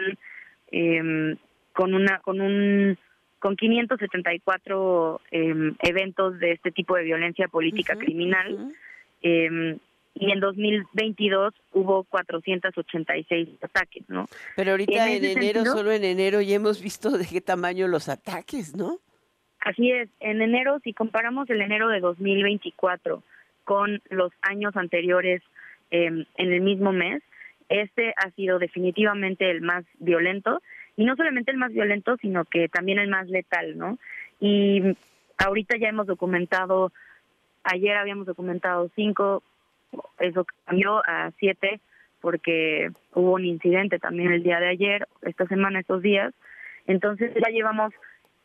[0.71, 1.36] eh,
[1.73, 2.97] con una con un
[3.39, 8.73] con 574 eh, eventos de este tipo de violencia política criminal
[9.21, 9.78] eh,
[10.15, 14.28] y en 2022 hubo 486 ataques, ¿no?
[14.56, 18.76] Pero ahorita en, enero, solo en enero, ya hemos visto de qué tamaño los ataques,
[18.76, 19.00] ¿no?
[19.60, 23.24] Así es, en enero, si comparamos el enero de 2024
[23.63, 25.41] con los años anteriores
[25.91, 27.22] em, en el mismo mes,
[27.70, 30.62] este ha sido definitivamente el más violento,
[30.96, 34.00] y no solamente el más violento, sino que también el más letal, ¿no?
[34.39, 34.82] Y
[35.38, 36.91] ahorita ya hemos documentado,
[37.63, 39.43] ayer habíamos documentado cinco,
[40.20, 41.82] eso cambió a siete,
[42.22, 46.34] porque hubo un incidente también el día de ayer, esta semana, estos días,
[46.88, 47.93] entonces ya llevamos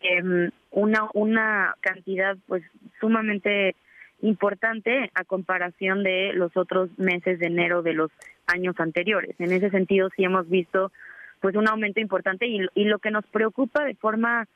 [0.03, 2.63] eh, una, una cantidad pues
[3.01, 3.75] sumamente
[4.23, 8.11] importante a comparación de los otros meses de enero de los
[8.47, 9.35] años anteriores.
[9.39, 10.93] En ese sentido sí hemos visto
[11.41, 14.47] pues un aumento importante y, y lo que nos preocupa de forma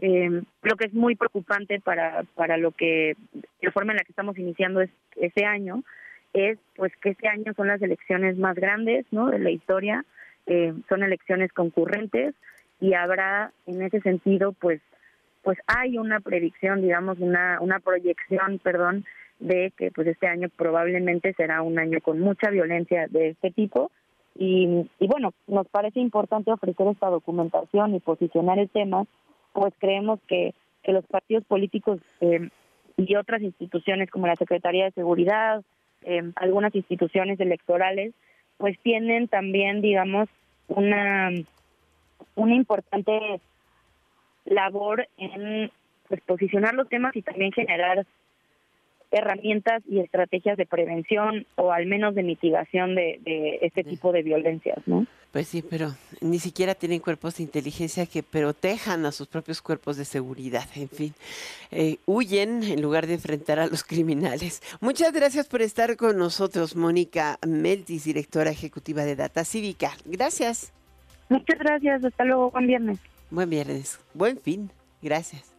[0.00, 3.16] eh, lo que es muy preocupante para para lo que
[3.60, 5.84] la forma en la que estamos iniciando es, ese año
[6.32, 10.04] es pues que este año son las elecciones más grandes no de la historia
[10.46, 12.34] eh, son elecciones concurrentes
[12.84, 14.82] y habrá en ese sentido pues
[15.42, 19.06] pues hay una predicción digamos una una proyección perdón
[19.38, 23.90] de que pues este año probablemente será un año con mucha violencia de este tipo.
[24.36, 29.06] Y, y bueno nos parece importante ofrecer esta documentación y posicionar el tema
[29.54, 32.50] pues creemos que que los partidos políticos eh,
[32.98, 35.62] y otras instituciones como la Secretaría de Seguridad
[36.02, 38.12] eh, algunas instituciones electorales
[38.58, 40.28] pues tienen también digamos
[40.68, 41.30] una
[42.34, 43.40] una importante
[44.44, 45.70] labor en
[46.08, 48.06] pues, posicionar los temas y también generar
[49.14, 54.78] herramientas y estrategias de prevención o al menos de mitigación de, este tipo de violencias,
[54.86, 55.06] ¿no?
[55.30, 59.96] Pues sí, pero ni siquiera tienen cuerpos de inteligencia que protejan a sus propios cuerpos
[59.96, 60.64] de seguridad.
[60.76, 61.14] En fin,
[61.70, 64.62] eh, huyen en lugar de enfrentar a los criminales.
[64.80, 69.92] Muchas gracias por estar con nosotros, Mónica Meltis, directora ejecutiva de Data Cívica.
[70.04, 70.72] Gracias.
[71.28, 72.98] Muchas gracias, hasta luego, buen viernes.
[73.30, 74.70] Buen viernes, buen fin,
[75.02, 75.54] gracias.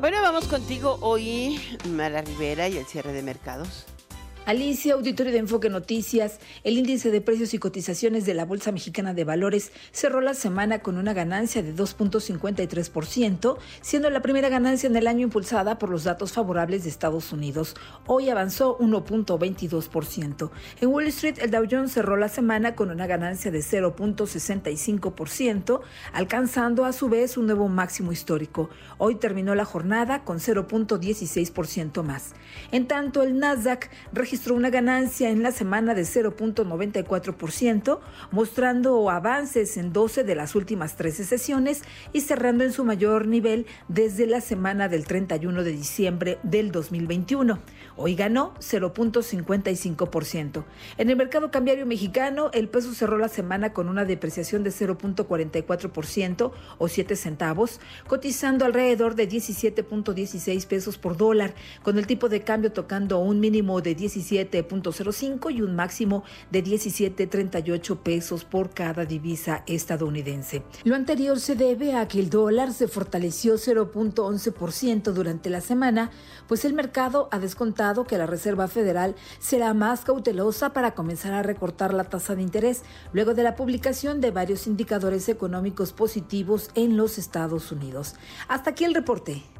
[0.00, 3.86] Bueno, vamos contigo hoy, Mara Rivera y el cierre de mercados.
[4.46, 9.12] Alicia, auditorio de Enfoque Noticias, el índice de precios y cotizaciones de la Bolsa Mexicana
[9.12, 14.94] de Valores cerró la semana con una ganancia de 2.53%, siendo la primera ganancia en
[14.94, 17.74] el año impulsada por los datos favorables de Estados Unidos.
[18.06, 20.50] Hoy avanzó 1.22%.
[20.80, 25.80] En Wall Street, el Dow Jones cerró la semana con una ganancia de 0.65%,
[26.12, 28.70] alcanzando a su vez un nuevo máximo histórico.
[28.98, 32.34] Hoy terminó la jornada con 0.16% más.
[32.70, 38.00] En tanto, el Nasdaq registró registró una ganancia en la semana de 0.94%,
[38.32, 41.80] mostrando avances en 12 de las últimas 13 sesiones
[42.12, 47.58] y cerrando en su mayor nivel desde la semana del 31 de diciembre del 2021.
[47.96, 50.64] Hoy ganó 0.55%.
[50.98, 56.52] En el mercado cambiario mexicano, el peso cerró la semana con una depreciación de 0.44%
[56.78, 62.72] o 7 centavos, cotizando alrededor de 17.16 pesos por dólar, con el tipo de cambio
[62.72, 69.62] tocando un mínimo de 17 17.05 y un máximo de 17.38 pesos por cada divisa
[69.66, 70.62] estadounidense.
[70.84, 76.10] Lo anterior se debe a que el dólar se fortaleció 0.11% durante la semana,
[76.46, 81.42] pues el mercado ha descontado que la Reserva Federal será más cautelosa para comenzar a
[81.42, 82.82] recortar la tasa de interés
[83.12, 88.16] luego de la publicación de varios indicadores económicos positivos en los Estados Unidos.
[88.48, 89.55] Hasta aquí el reporte.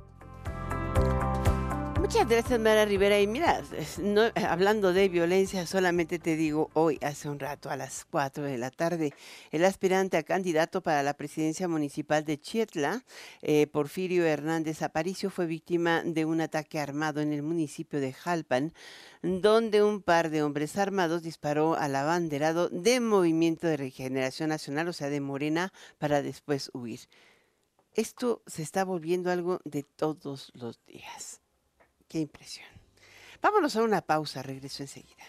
[2.07, 3.19] Muchas gracias, Mara Rivera.
[3.19, 3.65] Y mira,
[4.01, 8.59] no, hablando de violencia, solamente te digo, hoy, hace un rato, a las 4 de
[8.59, 9.13] la tarde,
[9.51, 13.03] el aspirante a candidato para la presidencia municipal de Chietla,
[13.43, 18.73] eh, Porfirio Hernández Aparicio, fue víctima de un ataque armado en el municipio de Jalpan,
[19.23, 24.93] donde un par de hombres armados disparó al abanderado de Movimiento de Regeneración Nacional, o
[24.93, 27.01] sea, de Morena, para después huir.
[27.95, 31.41] Esto se está volviendo algo de todos los días.
[32.09, 32.69] Qué impresión.
[33.43, 35.25] Vámonos a una pausa, regreso enseguida.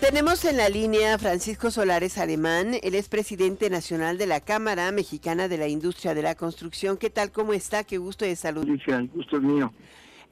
[0.00, 5.46] Tenemos en la línea Francisco Solares Alemán, él es presidente nacional de la Cámara Mexicana
[5.46, 6.96] de la Industria de la Construcción.
[6.96, 7.30] ¿Qué tal?
[7.30, 7.84] ¿Cómo está?
[7.84, 8.66] Qué gusto de salud.
[9.12, 9.72] gusto es mío.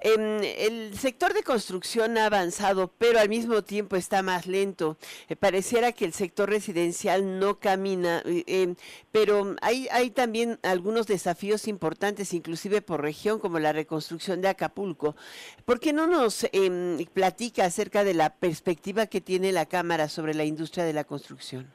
[0.01, 4.97] Em, el sector de construcción ha avanzado, pero al mismo tiempo está más lento.
[5.29, 8.77] Eh, pareciera que el sector residencial no camina, eh, em,
[9.11, 15.17] pero hay, hay también algunos desafíos importantes, inclusive por región, como la reconstrucción de Acapulco.
[15.65, 20.35] ¿Por qué no nos em, platica acerca de la perspectiva que tiene la Cámara sobre
[20.35, 21.67] la industria de la construcción?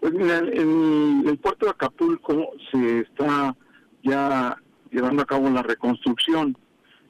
[0.00, 3.54] Pues mira, en el puerto de Acapulco se está
[4.02, 4.56] ya
[4.90, 6.56] llevando a cabo la reconstrucción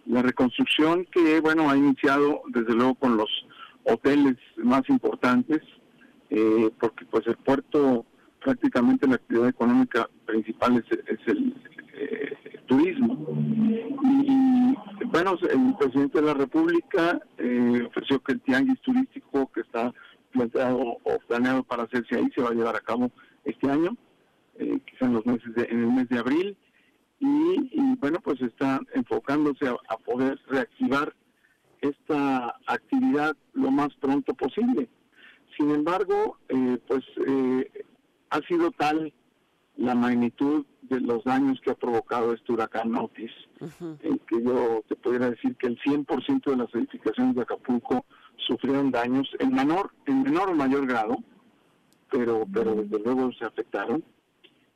[0.09, 3.29] la reconstrucción que, bueno, ha iniciado desde luego con los
[3.85, 5.61] hoteles más importantes,
[6.31, 8.05] eh, porque pues el puerto
[8.41, 11.55] prácticamente la actividad económica principal es, el
[11.95, 12.37] eh,
[12.67, 13.27] turismo.
[14.03, 19.93] Y bueno, el presidente de la República eh, ofreció que el tianguis turístico que está
[20.33, 23.11] planteado o planeado para hacerse ahí se va a llevar a cabo
[23.45, 23.97] este año,
[24.59, 26.57] quizá en los meses en el mes de abril
[27.21, 31.15] y, bueno, pues está enfocándose a, poder reactivar
[31.81, 34.89] esta actividad lo más pronto posible.
[35.57, 37.85] Sin embargo, eh, pues eh,
[38.31, 39.13] ha sido tal
[39.77, 45.31] la magnitud de los daños que ha provocado este huracán Otis, que yo te pudiera
[45.31, 48.05] decir que el 100% de las edificaciones de Acapulco
[48.37, 51.17] sufrieron daños en menor, en menor o mayor grado,
[52.11, 54.03] pero, pero desde luego se afectaron.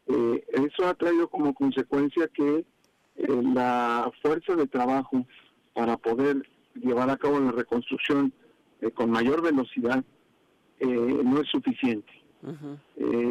[0.09, 2.65] Eh, eso ha traído como consecuencia que
[3.17, 5.27] eh, la fuerza de trabajo
[5.75, 6.43] para poder
[6.75, 8.33] llevar a cabo la reconstrucción
[8.81, 10.05] eh, con mayor velocidad
[10.81, 12.13] no es suficiente.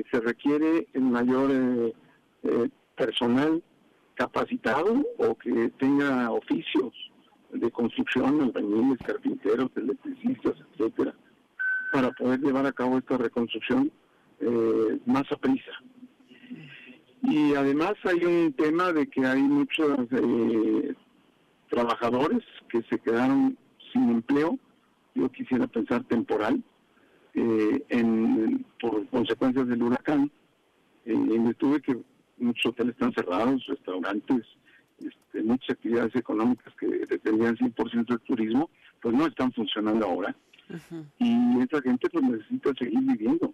[0.09, 1.51] se requiere el mayor
[2.95, 3.61] personal
[4.15, 6.93] capacitado o que tenga oficios
[7.51, 11.13] de construcción, albañiles, carpinteros, electricistas, etcétera,
[11.91, 13.91] para poder llevar a cabo esta reconstrucción
[15.05, 15.73] más a prisa.
[17.23, 20.93] Y además hay un tema de que hay muchos eh,
[21.69, 23.57] trabajadores que se quedaron
[23.93, 24.57] sin empleo,
[25.13, 26.63] yo quisiera pensar temporal,
[27.33, 30.31] eh, en, por consecuencias del huracán.
[31.05, 31.97] Eh, en que
[32.37, 34.45] muchos hoteles están cerrados, restaurantes,
[34.99, 38.69] este, muchas actividades económicas que dependían 100% del turismo,
[39.01, 40.35] pues no están funcionando ahora.
[41.19, 43.53] Y esa gente pues necesita seguir viviendo.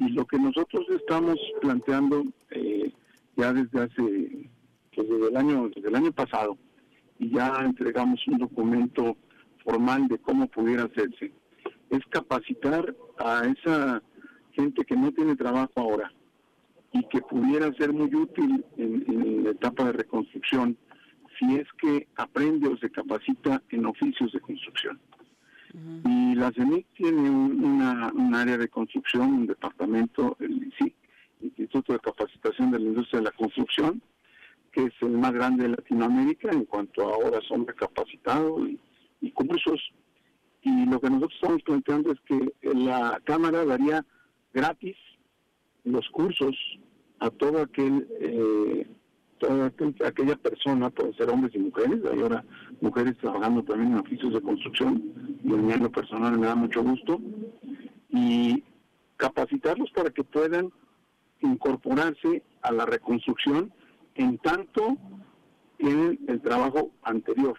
[0.00, 2.92] Y lo que nosotros estamos planteando eh,
[3.36, 4.50] ya desde hace,
[4.94, 6.56] pues desde el año, desde el año pasado,
[7.18, 9.16] y ya entregamos un documento
[9.64, 11.32] formal de cómo pudiera hacerse,
[11.90, 14.02] es capacitar a esa
[14.52, 16.12] gente que no tiene trabajo ahora
[16.92, 20.76] y que pudiera ser muy útil en, en la etapa de reconstrucción
[21.38, 24.98] si es que aprende o se capacita en oficios de construcción.
[25.74, 30.94] Y la CENIC tiene un, área de construcción, un departamento, el ICIC,
[31.40, 34.02] Instituto de Capacitación de la Industria de la Construcción,
[34.72, 39.80] que es el más grande de Latinoamérica en cuanto a horas hombre capacitado y, cursos.
[40.62, 44.04] Y lo que nosotros estamos planteando es que la Cámara daría
[44.52, 44.96] gratis
[45.84, 46.56] los cursos
[47.20, 48.86] a todo aquel eh,
[49.38, 49.72] toda
[50.04, 52.44] aquella persona, puede ser hombres y mujeres, hay ahora
[52.80, 55.02] mujeres trabajando también en oficios de construcción,
[55.44, 57.20] y a mí en lo personal me da mucho gusto,
[58.10, 58.62] y
[59.16, 60.72] capacitarlos para que puedan
[61.40, 63.72] incorporarse a la reconstrucción
[64.14, 64.96] en tanto
[65.76, 67.56] tienen el trabajo anterior.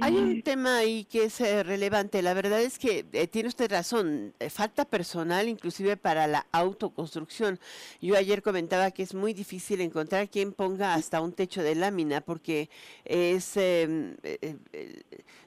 [0.00, 2.22] Hay un tema ahí que es eh, relevante.
[2.22, 4.32] La verdad es que eh, tiene usted razón.
[4.40, 7.60] Eh, falta personal inclusive para la autoconstrucción.
[8.00, 12.22] Yo ayer comentaba que es muy difícil encontrar quien ponga hasta un techo de lámina
[12.22, 12.70] porque
[13.04, 14.16] es, em,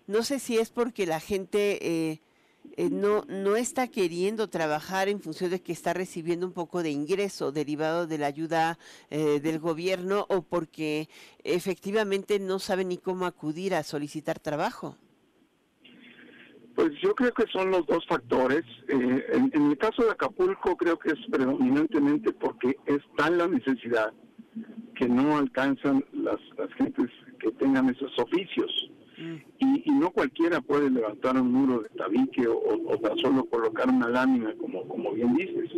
[0.08, 2.22] no sé si es porque la gente
[2.78, 6.92] eh, no, no está queriendo trabajar en función de que está recibiendo un poco de
[6.92, 8.78] ingreso derivado de la ayuda
[9.10, 11.08] eh, del gobierno o porque
[11.44, 14.98] efectivamente no sabe ni cómo acudir a solicitar trabajo?
[16.76, 18.66] Pues yo creo que son los dos factores.
[18.90, 23.48] Eh, en, en, el caso de Acapulco creo que es predominantemente porque es tan la
[23.48, 24.12] necesidad
[24.96, 27.10] que no alcanzan las, las gentes
[27.40, 28.90] que tengan esos oficios.
[29.60, 34.54] Y, no cualquiera puede levantar un muro de tabique o, tan solo colocar una lámina,
[34.60, 35.72] como, como bien dices.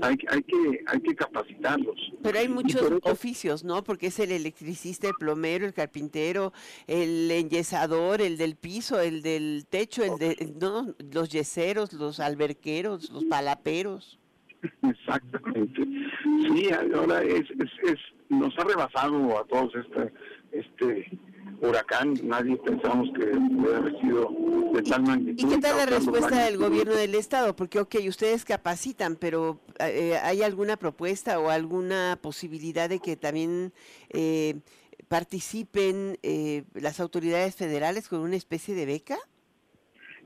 [0.00, 2.12] hay, hay, que, hay que capacitarlos.
[2.22, 3.82] Pero hay muchos oficios, ¿no?
[3.82, 6.52] Porque es el electricista, el plomero, el carpintero,
[6.86, 13.10] el enyesador, el del piso, el del techo, el de no, los yeseros, los alberqueros,
[13.10, 14.18] los palaperos.
[14.82, 15.84] Exactamente.
[16.24, 17.98] Sí, ahora es, es, es,
[18.28, 20.12] nos ha rebasado a todos este,
[20.52, 21.18] este
[21.60, 24.30] huracán, nadie pensamos que hubiera sido
[24.72, 25.44] de tal magnitud.
[25.44, 27.56] ¿Y qué tal la respuesta del gobierno del estado?
[27.56, 33.72] Porque, ok, ustedes capacitan, pero eh, ¿hay alguna propuesta o alguna posibilidad de que también
[34.10, 34.60] eh,
[35.08, 39.16] participen eh, las autoridades federales con una especie de beca?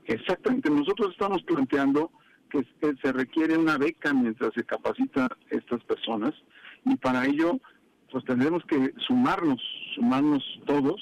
[0.05, 2.11] Exactamente, nosotros estamos planteando
[2.49, 2.63] que
[3.01, 6.33] se requiere una beca mientras se capacita a estas personas
[6.85, 7.59] y para ello
[8.13, 9.59] pues tendremos que sumarnos,
[9.95, 11.01] sumarnos todos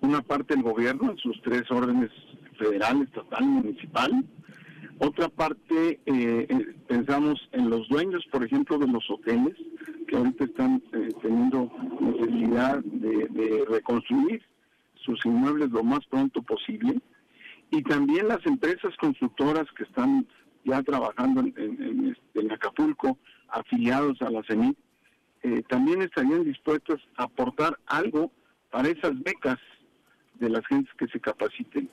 [0.00, 2.10] una parte del gobierno en sus tres órdenes
[2.56, 4.24] federal, estatal y municipal.
[4.98, 9.56] Otra parte, eh, eh, pensamos en los dueños, por ejemplo, de los hoteles,
[10.06, 11.70] que ahorita están eh, teniendo
[12.00, 14.40] necesidad de, reconstruir
[15.04, 17.00] sus inmuebles lo más pronto posible.
[17.72, 20.28] Y también las empresas constructoras que están
[20.64, 23.18] ya trabajando en, en, Acapulco,
[23.48, 24.78] afiliados a la CENIT,
[25.68, 28.32] también estarían dispuestos a aportar algo
[28.70, 29.58] para esas becas
[30.34, 31.88] de las gentes que se capaciten.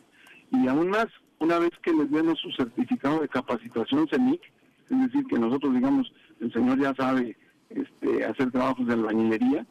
[0.52, 1.08] Y aún más,
[1.40, 4.42] una vez que les den su certificado de capacitación CENIC,
[4.90, 7.38] es decir, que nosotros digamos, el señor ya sabe
[7.70, 9.66] este, hacer trabajos de albañilería,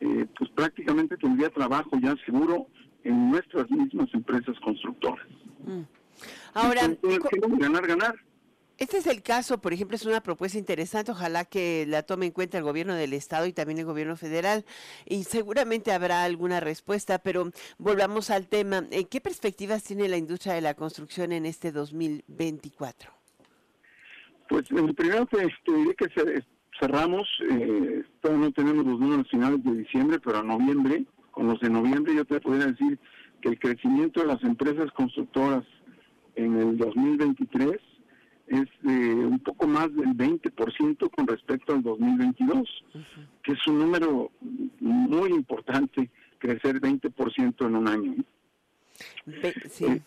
[0.00, 2.66] eh, pues prácticamente tendría trabajo ya seguro
[3.04, 5.26] en nuestras mismas empresas constructoras.
[5.64, 5.82] Mm.
[6.54, 6.82] Ahora,
[7.58, 8.14] ganar, ganar.
[8.78, 12.32] Este es el caso, por ejemplo, es una propuesta interesante, ojalá que la tome en
[12.32, 14.66] cuenta el gobierno del estado y también el gobierno federal
[15.06, 18.84] y seguramente habrá alguna respuesta, pero volvamos al tema.
[19.08, 23.10] ¿Qué perspectivas tiene la industria de la construcción en este 2024?
[24.50, 26.42] Pues primero te, diré que
[26.78, 31.58] cerramos, eh, todavía no tenemos los números finales de diciembre, pero a noviembre, con los
[31.60, 32.98] de noviembre yo te podría decir
[33.40, 35.64] que el crecimiento de las empresas constructoras
[36.34, 37.80] en el 2023
[38.46, 42.84] es de un poco más del 20% con respecto al 2022,
[43.42, 44.30] que es un número
[44.80, 48.14] muy importante, crecer 20% en un año.
[49.68, 49.84] sí.
[49.84, 50.02] Eh,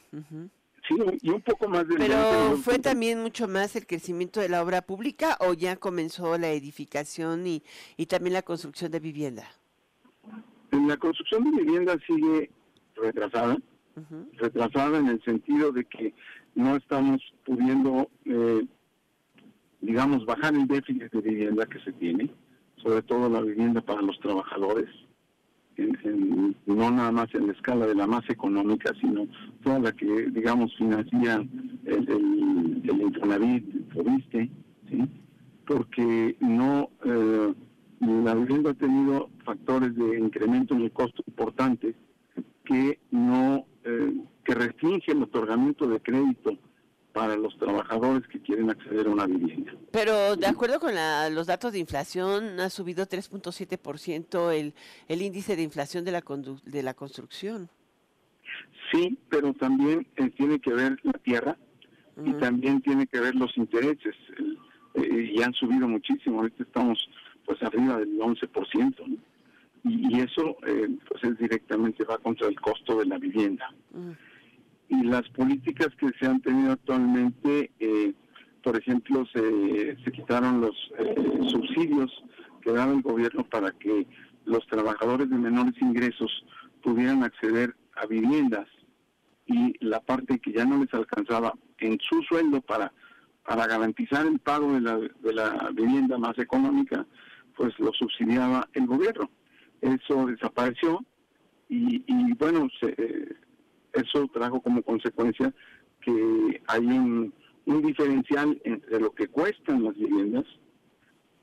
[0.87, 4.81] sí, y un poco más Pero fue también mucho más el crecimiento de la obra
[4.81, 7.61] pública o ya comenzó la edificación y,
[7.97, 9.47] y también la construcción de vivienda.
[10.71, 12.51] La construcción de vivienda sigue
[12.95, 13.57] retrasada,
[14.33, 16.13] retrasada en el sentido de que
[16.59, 18.65] no estamos pudiendo, eh,
[19.79, 22.29] digamos, bajar el déficit de vivienda que se tiene,
[22.83, 24.89] sobre todo la vivienda para los trabajadores,
[26.65, 29.27] no nada más en la escala de la masa económica, sino
[29.63, 31.35] toda la que, digamos, financia
[31.85, 33.65] el, el, el Infonavit,
[35.65, 37.53] porque no, eh,
[38.01, 41.95] la vivienda ha tenido factores de incremento en el costo importantes
[42.65, 44.13] que no eh,
[44.49, 46.57] que restringe el otorgamiento de crédito
[47.13, 49.73] para los trabajadores que quieren acceder a una vivienda.
[49.91, 50.93] Pero de acuerdo con
[51.35, 54.73] los datos de inflación, ha subido 3.7% el,
[55.07, 56.23] el índice de inflación de la,
[56.65, 57.69] de la construcción.
[58.91, 61.55] Sí, pero también eh, tiene que ver la tierra
[62.25, 64.15] y también tiene que ver los intereses.
[64.95, 67.07] Eh, y han subido muchísimo, ahorita estamos
[67.45, 69.17] pues arriba del 11%, ¿no?
[69.83, 73.71] y, eso eh, pues es directamente va contra el costo de la vivienda.
[74.89, 78.13] Y las políticas que se han tenido actualmente, eh,
[78.63, 81.15] por ejemplo, se, se quitaron los eh,
[81.47, 82.11] subsidios
[82.61, 84.07] que daba el gobierno para que
[84.45, 86.43] los trabajadores de menores ingresos
[86.81, 88.67] pudieran acceder a viviendas
[89.45, 92.91] y la parte que ya no les alcanzaba en su sueldo para
[93.49, 97.03] para garantizar el pago de la, de la vivienda más económica,
[97.57, 99.27] pues lo subsidiaba el gobierno.
[99.81, 101.03] Eso desapareció
[101.67, 103.35] y, y bueno, se,
[103.99, 105.53] eso trajo como consecuencia
[106.01, 107.33] que hay un,
[107.65, 110.43] diferencial entre lo que cuestan las viviendas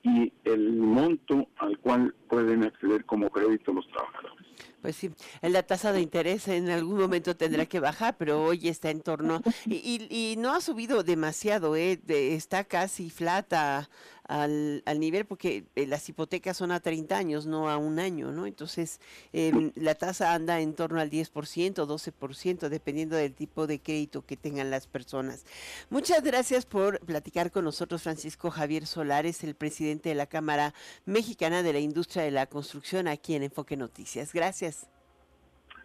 [0.02, 4.46] y el monto al cual pueden acceder como crédito los trabajadores.
[4.82, 5.11] Pues sí,
[5.42, 9.40] la tasa de interés en algún momento tendrá que bajar, pero hoy está en torno
[9.66, 12.00] y, y, no ha subido demasiado, ¿eh?
[12.09, 13.88] está casi flata
[14.29, 18.33] al, al nivel porque eh, las hipotecas son a 30 años, no a un año,
[18.33, 18.47] ¿no?
[18.47, 19.01] Entonces
[19.33, 24.37] em, la tasa anda en torno al 10%, 12%, dependiendo del tipo de crédito que
[24.37, 25.45] tengan las personas.
[25.91, 30.74] Muchas gracias por platicar con nosotros, Francisco Javier Solares, el presidente de la Cámara
[31.05, 34.33] Mexicana de la Industria de la Construcción, aquí en Enfoque Noticias.
[34.33, 34.89] Gracias.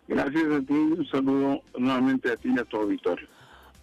[0.08, 3.28] Gracias a ti, un saludo nuevamente a ti y a tu auditorio.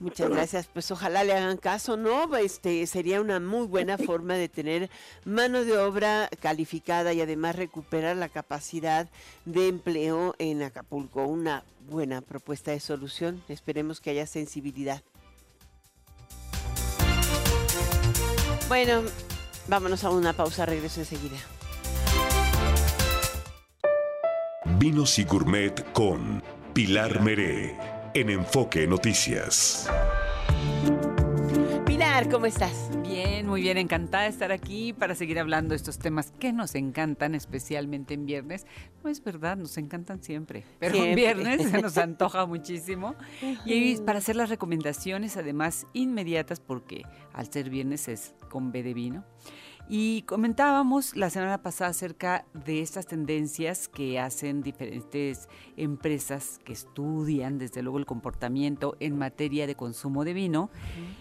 [0.00, 0.68] Muchas gracias.
[0.72, 2.36] Pues ojalá le hagan caso, ¿no?
[2.36, 4.90] Este sería una muy buena forma de tener
[5.24, 9.08] mano de obra calificada y además recuperar la capacidad
[9.44, 11.24] de empleo en Acapulco.
[11.26, 13.42] Una buena propuesta de solución.
[13.48, 15.02] Esperemos que haya sensibilidad.
[18.68, 19.02] Bueno,
[19.66, 21.38] vámonos a una pausa, regreso enseguida.
[24.78, 26.42] Vinos y Gourmet con
[26.72, 29.88] Pilar Meré en Enfoque Noticias.
[31.86, 32.90] Pilar, ¿cómo estás?
[33.02, 36.74] Bien, muy bien, encantada de estar aquí para seguir hablando de estos temas que nos
[36.74, 38.66] encantan, especialmente en viernes.
[39.02, 43.14] No es verdad, nos encantan siempre, pero en viernes se nos antoja muchísimo.
[43.64, 47.02] Y para hacer las recomendaciones, además inmediatas, porque
[47.32, 49.24] al ser viernes es con B de vino.
[49.90, 57.56] Y comentábamos la semana pasada acerca de estas tendencias que hacen diferentes empresas que estudian
[57.58, 60.70] desde luego el comportamiento en materia de consumo de vino.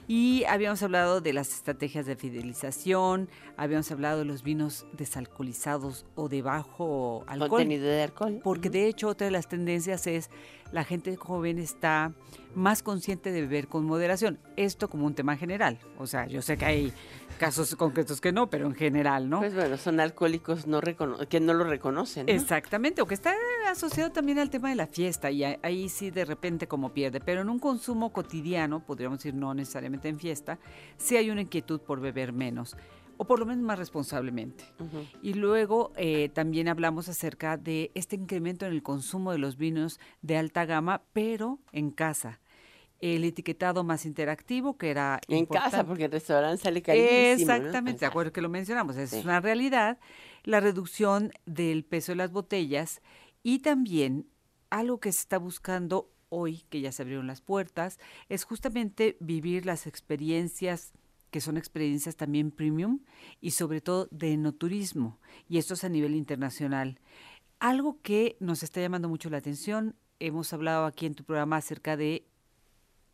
[0.09, 6.27] Y habíamos hablado de las estrategias de fidelización, habíamos hablado de los vinos desalcoholizados o
[6.27, 7.49] de bajo alcohol.
[7.49, 8.41] Contenido de alcohol.
[8.43, 10.29] Porque de hecho otra de las tendencias es
[10.71, 12.13] la gente joven está
[12.55, 14.39] más consciente de beber con moderación.
[14.55, 15.77] Esto como un tema general.
[15.97, 16.93] O sea, yo sé que hay
[17.37, 19.39] casos concretos que no, pero en general, ¿no?
[19.39, 20.81] Pues bueno, son alcohólicos no
[21.29, 22.27] que no lo reconocen.
[22.29, 23.33] Exactamente, o que está
[23.69, 27.41] asociado también al tema de la fiesta y ahí sí de repente como pierde, pero
[27.41, 30.57] en un consumo cotidiano, podríamos decir no necesariamente en fiesta,
[30.97, 32.75] sí hay una inquietud por beber menos
[33.17, 34.63] o por lo menos más responsablemente.
[35.21, 39.99] Y luego eh, también hablamos acerca de este incremento en el consumo de los vinos
[40.21, 42.39] de alta gama, pero en casa.
[42.99, 45.19] El etiquetado más interactivo, que era...
[45.27, 47.09] En casa, porque el restaurante sale carísimo.
[47.11, 49.99] Exactamente, de acuerdo que lo mencionamos, es una realidad.
[50.43, 53.01] La reducción del peso de las botellas
[53.43, 54.27] y también
[54.69, 57.99] algo que se está buscando hoy, que ya se abrieron las puertas,
[58.29, 60.91] es justamente vivir las experiencias
[61.31, 62.99] que son experiencias también premium
[63.41, 66.99] y sobre todo de enoturismo, y esto es a nivel internacional.
[67.59, 71.97] Algo que nos está llamando mucho la atención, hemos hablado aquí en tu programa acerca
[71.97, 72.25] de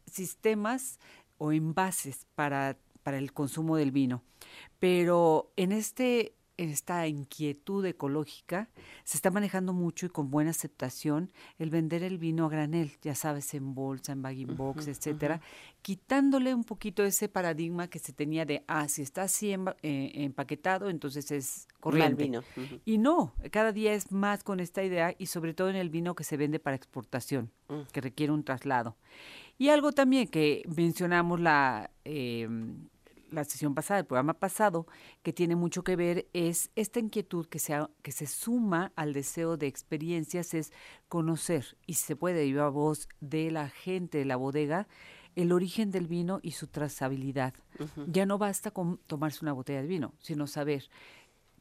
[0.05, 0.99] sistemas
[1.37, 4.21] o envases para, para el consumo del vino,
[4.79, 8.69] pero en este esta inquietud ecológica,
[9.03, 13.15] se está manejando mucho y con buena aceptación el vender el vino a granel, ya
[13.15, 15.41] sabes, en bolsa, en bagging box, etcétera,
[15.81, 20.89] quitándole un poquito ese paradigma que se tenía de, ah, si está así eh, empaquetado,
[20.89, 22.23] entonces es corriente.
[22.23, 22.43] vino.
[22.85, 26.15] Y no, cada día es más con esta idea y sobre todo en el vino
[26.15, 27.81] que se vende para exportación, mm.
[27.91, 28.95] que requiere un traslado.
[29.57, 31.89] Y algo también que mencionamos la...
[32.05, 32.47] Eh,
[33.33, 34.87] la sesión pasada, el programa pasado,
[35.21, 39.57] que tiene mucho que ver es esta inquietud que se, que se suma al deseo
[39.57, 40.71] de experiencias, es
[41.07, 44.87] conocer, y se puede ir a voz de la gente de la bodega,
[45.35, 47.53] el origen del vino y su trazabilidad.
[48.07, 50.89] Ya no basta con tomarse una botella de vino, sino saber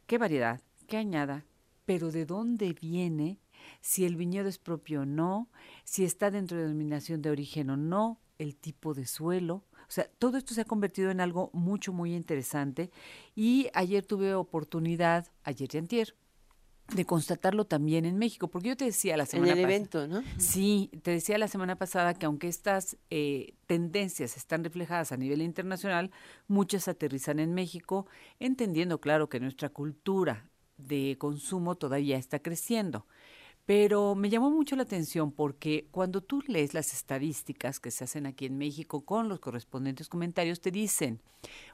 [0.07, 1.47] qué variedad, qué añada,
[1.87, 3.41] pero de dónde viene,
[3.81, 5.49] si el viñedo es propio o no,
[5.85, 10.39] si está dentro de denominación de origen o no, el tipo de suelo, sea, todo
[10.39, 12.91] esto se ha convertido en algo mucho, muy interesante.
[13.35, 16.17] Y ayer tuve oportunidad, ayer y antier,
[16.95, 19.63] de constatarlo también en México, porque yo te decía la semana pasada.
[19.63, 20.23] En el evento, ¿no?
[20.39, 25.43] Sí, te decía la semana pasada que aunque estas eh, tendencias están reflejadas a nivel
[25.43, 26.11] internacional,
[26.49, 28.07] muchas aterrizan en México,
[28.41, 33.07] entendiendo, claro, que nuestra cultura de consumo todavía está creciendo.
[33.65, 38.27] Pero me llamó mucho la atención porque cuando tú lees las estadísticas que se hacen
[38.27, 41.21] aquí en México con los correspondientes comentarios, te dicen,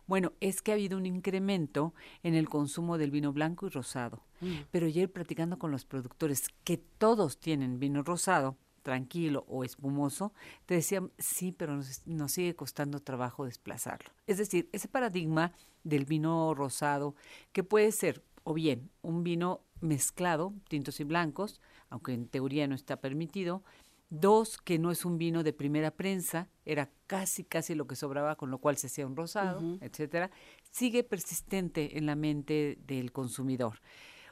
[0.07, 4.23] bueno, es que ha habido un incremento en el consumo del vino blanco y rosado.
[4.41, 4.55] Mm.
[4.71, 10.33] Pero ayer platicando con los productores, que todos tienen vino rosado, tranquilo o espumoso,
[10.67, 14.11] te decían, sí, pero nos, nos, sigue costando trabajo desplazarlo.
[14.27, 15.53] Es decir, ese paradigma
[15.85, 17.15] del vino rosado,
[17.53, 21.61] que puede ser o bien un vino mezclado, tintos y blancos,
[21.91, 23.63] aunque en teoría no está permitido,
[24.11, 28.37] Dos, que no es un vino de primera prensa, era casi, casi lo que sobraba,
[28.37, 30.31] con lo cual se hacía un rosado, etcétera,
[30.71, 33.81] sigue persistente en la mente del consumidor.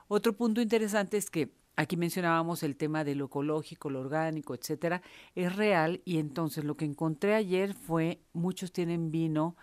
[0.09, 5.03] Otro punto interesante es que aquí mencionábamos el tema de lo ecológico, lo orgánico, etcétera,
[5.35, 9.57] es real y entonces lo que encontré ayer fue muchos tienen vino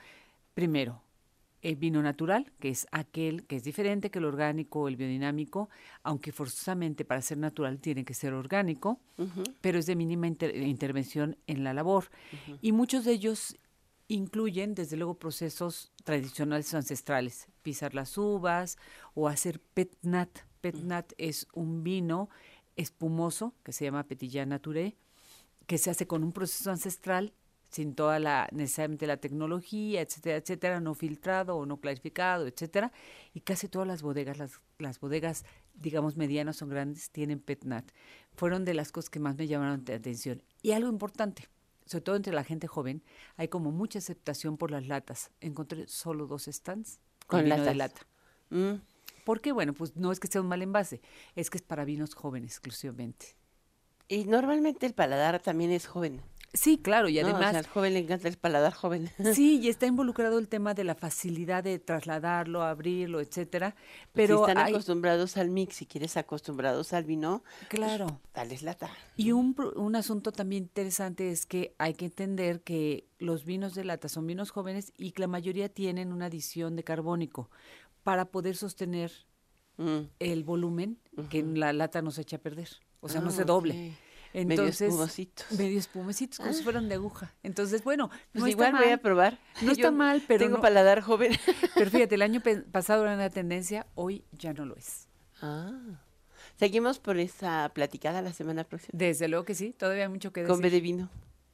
[0.53, 1.01] primero
[1.63, 5.69] el vino natural, que es aquel que es diferente que el orgánico o el biodinámico,
[6.03, 8.99] aunque forzosamente para ser natural tiene que ser orgánico,
[9.61, 12.09] pero es de mínima intervención en la labor.
[12.61, 13.57] Y muchos de ellos
[14.09, 18.77] incluyen, desde luego, procesos tradicionales o ancestrales, pisar las uvas
[19.15, 20.29] o hacer petnat.
[20.59, 22.29] Petnat es un vino
[22.75, 24.97] espumoso que se llama Petillán Naturé,
[25.65, 27.33] que se hace con un proceso ancestral
[27.73, 32.91] sin toda la necesariamente la tecnología, etcétera, etcétera, no filtrado o no clarificado, etcétera,
[33.33, 35.43] y casi todas las bodegas, las, las bodegas,
[35.73, 37.91] digamos medianas o grandes, tienen PETNAT.
[38.35, 40.43] Fueron de las cosas que más me llamaron la atención.
[40.61, 41.49] Y algo importante,
[41.85, 43.03] sobre todo entre la gente joven,
[43.37, 45.31] hay como mucha aceptación por las latas.
[45.41, 48.01] Encontré solo dos stands con vino de lata.
[48.51, 48.73] Mm.
[49.25, 51.01] Porque bueno, pues no es que sea un mal envase,
[51.35, 53.35] es que es para vinos jóvenes exclusivamente.
[54.07, 56.21] Y normalmente el paladar también es joven.
[56.55, 57.55] Sí, claro, y además...
[57.55, 59.09] al joven le encanta el paladar joven.
[59.33, 63.75] Sí, y está involucrado el tema de la facilidad de trasladarlo, abrirlo, etcétera.
[64.13, 68.19] Pero si están acostumbrados al mix, si quieres acostumbrados al vino, claro.
[68.33, 68.91] Pues, lata.
[69.17, 73.85] Y un, un asunto también interesante es que hay que entender que los vinos de
[73.85, 77.49] lata son vinos jóvenes y que la mayoría tienen una adición de carbónico
[78.03, 79.11] para poder sostener
[79.77, 80.01] mm.
[80.19, 80.99] el volumen
[81.31, 82.69] que en la lata nos echa a perder.
[82.99, 83.97] O sea, no se ah, doble.
[84.33, 85.51] Entonces, medio espumositos.
[85.51, 87.33] Medio espumositos, como si fueran de aguja.
[87.43, 89.39] Entonces, bueno, pues no igual voy a probar.
[89.61, 90.43] No está mal, pero.
[90.43, 91.31] Tengo paladar joven.
[91.75, 95.07] Pero fíjate, el año pasado era una tendencia, hoy ya no lo es.
[95.41, 96.01] Ah.
[96.55, 98.91] Seguimos por esa platicada la semana próxima.
[98.93, 100.53] Desde luego que sí, todavía hay mucho que decir.
[100.53, 101.09] Con de vino.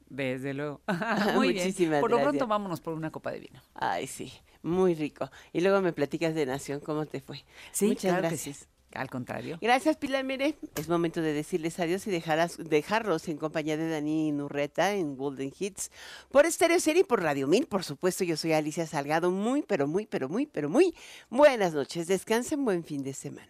[0.08, 0.80] Desde luego.
[1.34, 2.00] Muy bien.
[2.00, 3.60] Por lo pronto vámonos por una copa de vino.
[3.74, 5.30] Ay, sí, muy rico.
[5.52, 7.44] Y luego me platicas de Nación, ¿cómo te fue?
[7.72, 8.68] Sí, Muchas gracias.
[8.94, 9.58] Al contrario.
[9.60, 10.56] Gracias, Pilar Mire.
[10.74, 15.52] Es momento de decirles adiós y dejarás, dejarlos en compañía de Dani Nurreta en Golden
[15.56, 15.90] Hits
[16.30, 17.66] por Estéreo Serie y por Radio Mil.
[17.66, 19.30] Por supuesto, yo soy Alicia Salgado.
[19.30, 20.94] Muy, pero muy, pero muy, pero muy
[21.28, 22.08] buenas noches.
[22.08, 23.48] Descansen, buen fin de semana.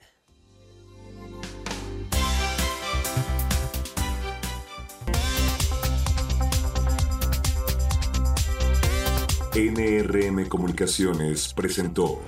[9.54, 12.20] NRM Comunicaciones presentó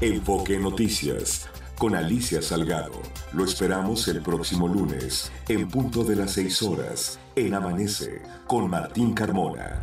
[0.00, 1.48] Enfoque Noticias
[1.78, 3.00] con Alicia Salgado.
[3.32, 9.14] Lo esperamos el próximo lunes, en punto de las 6 horas, en Amanece, con Martín
[9.14, 9.80] Carmona.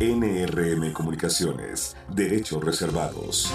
[0.00, 3.52] NRM Comunicaciones, Derechos Reservados.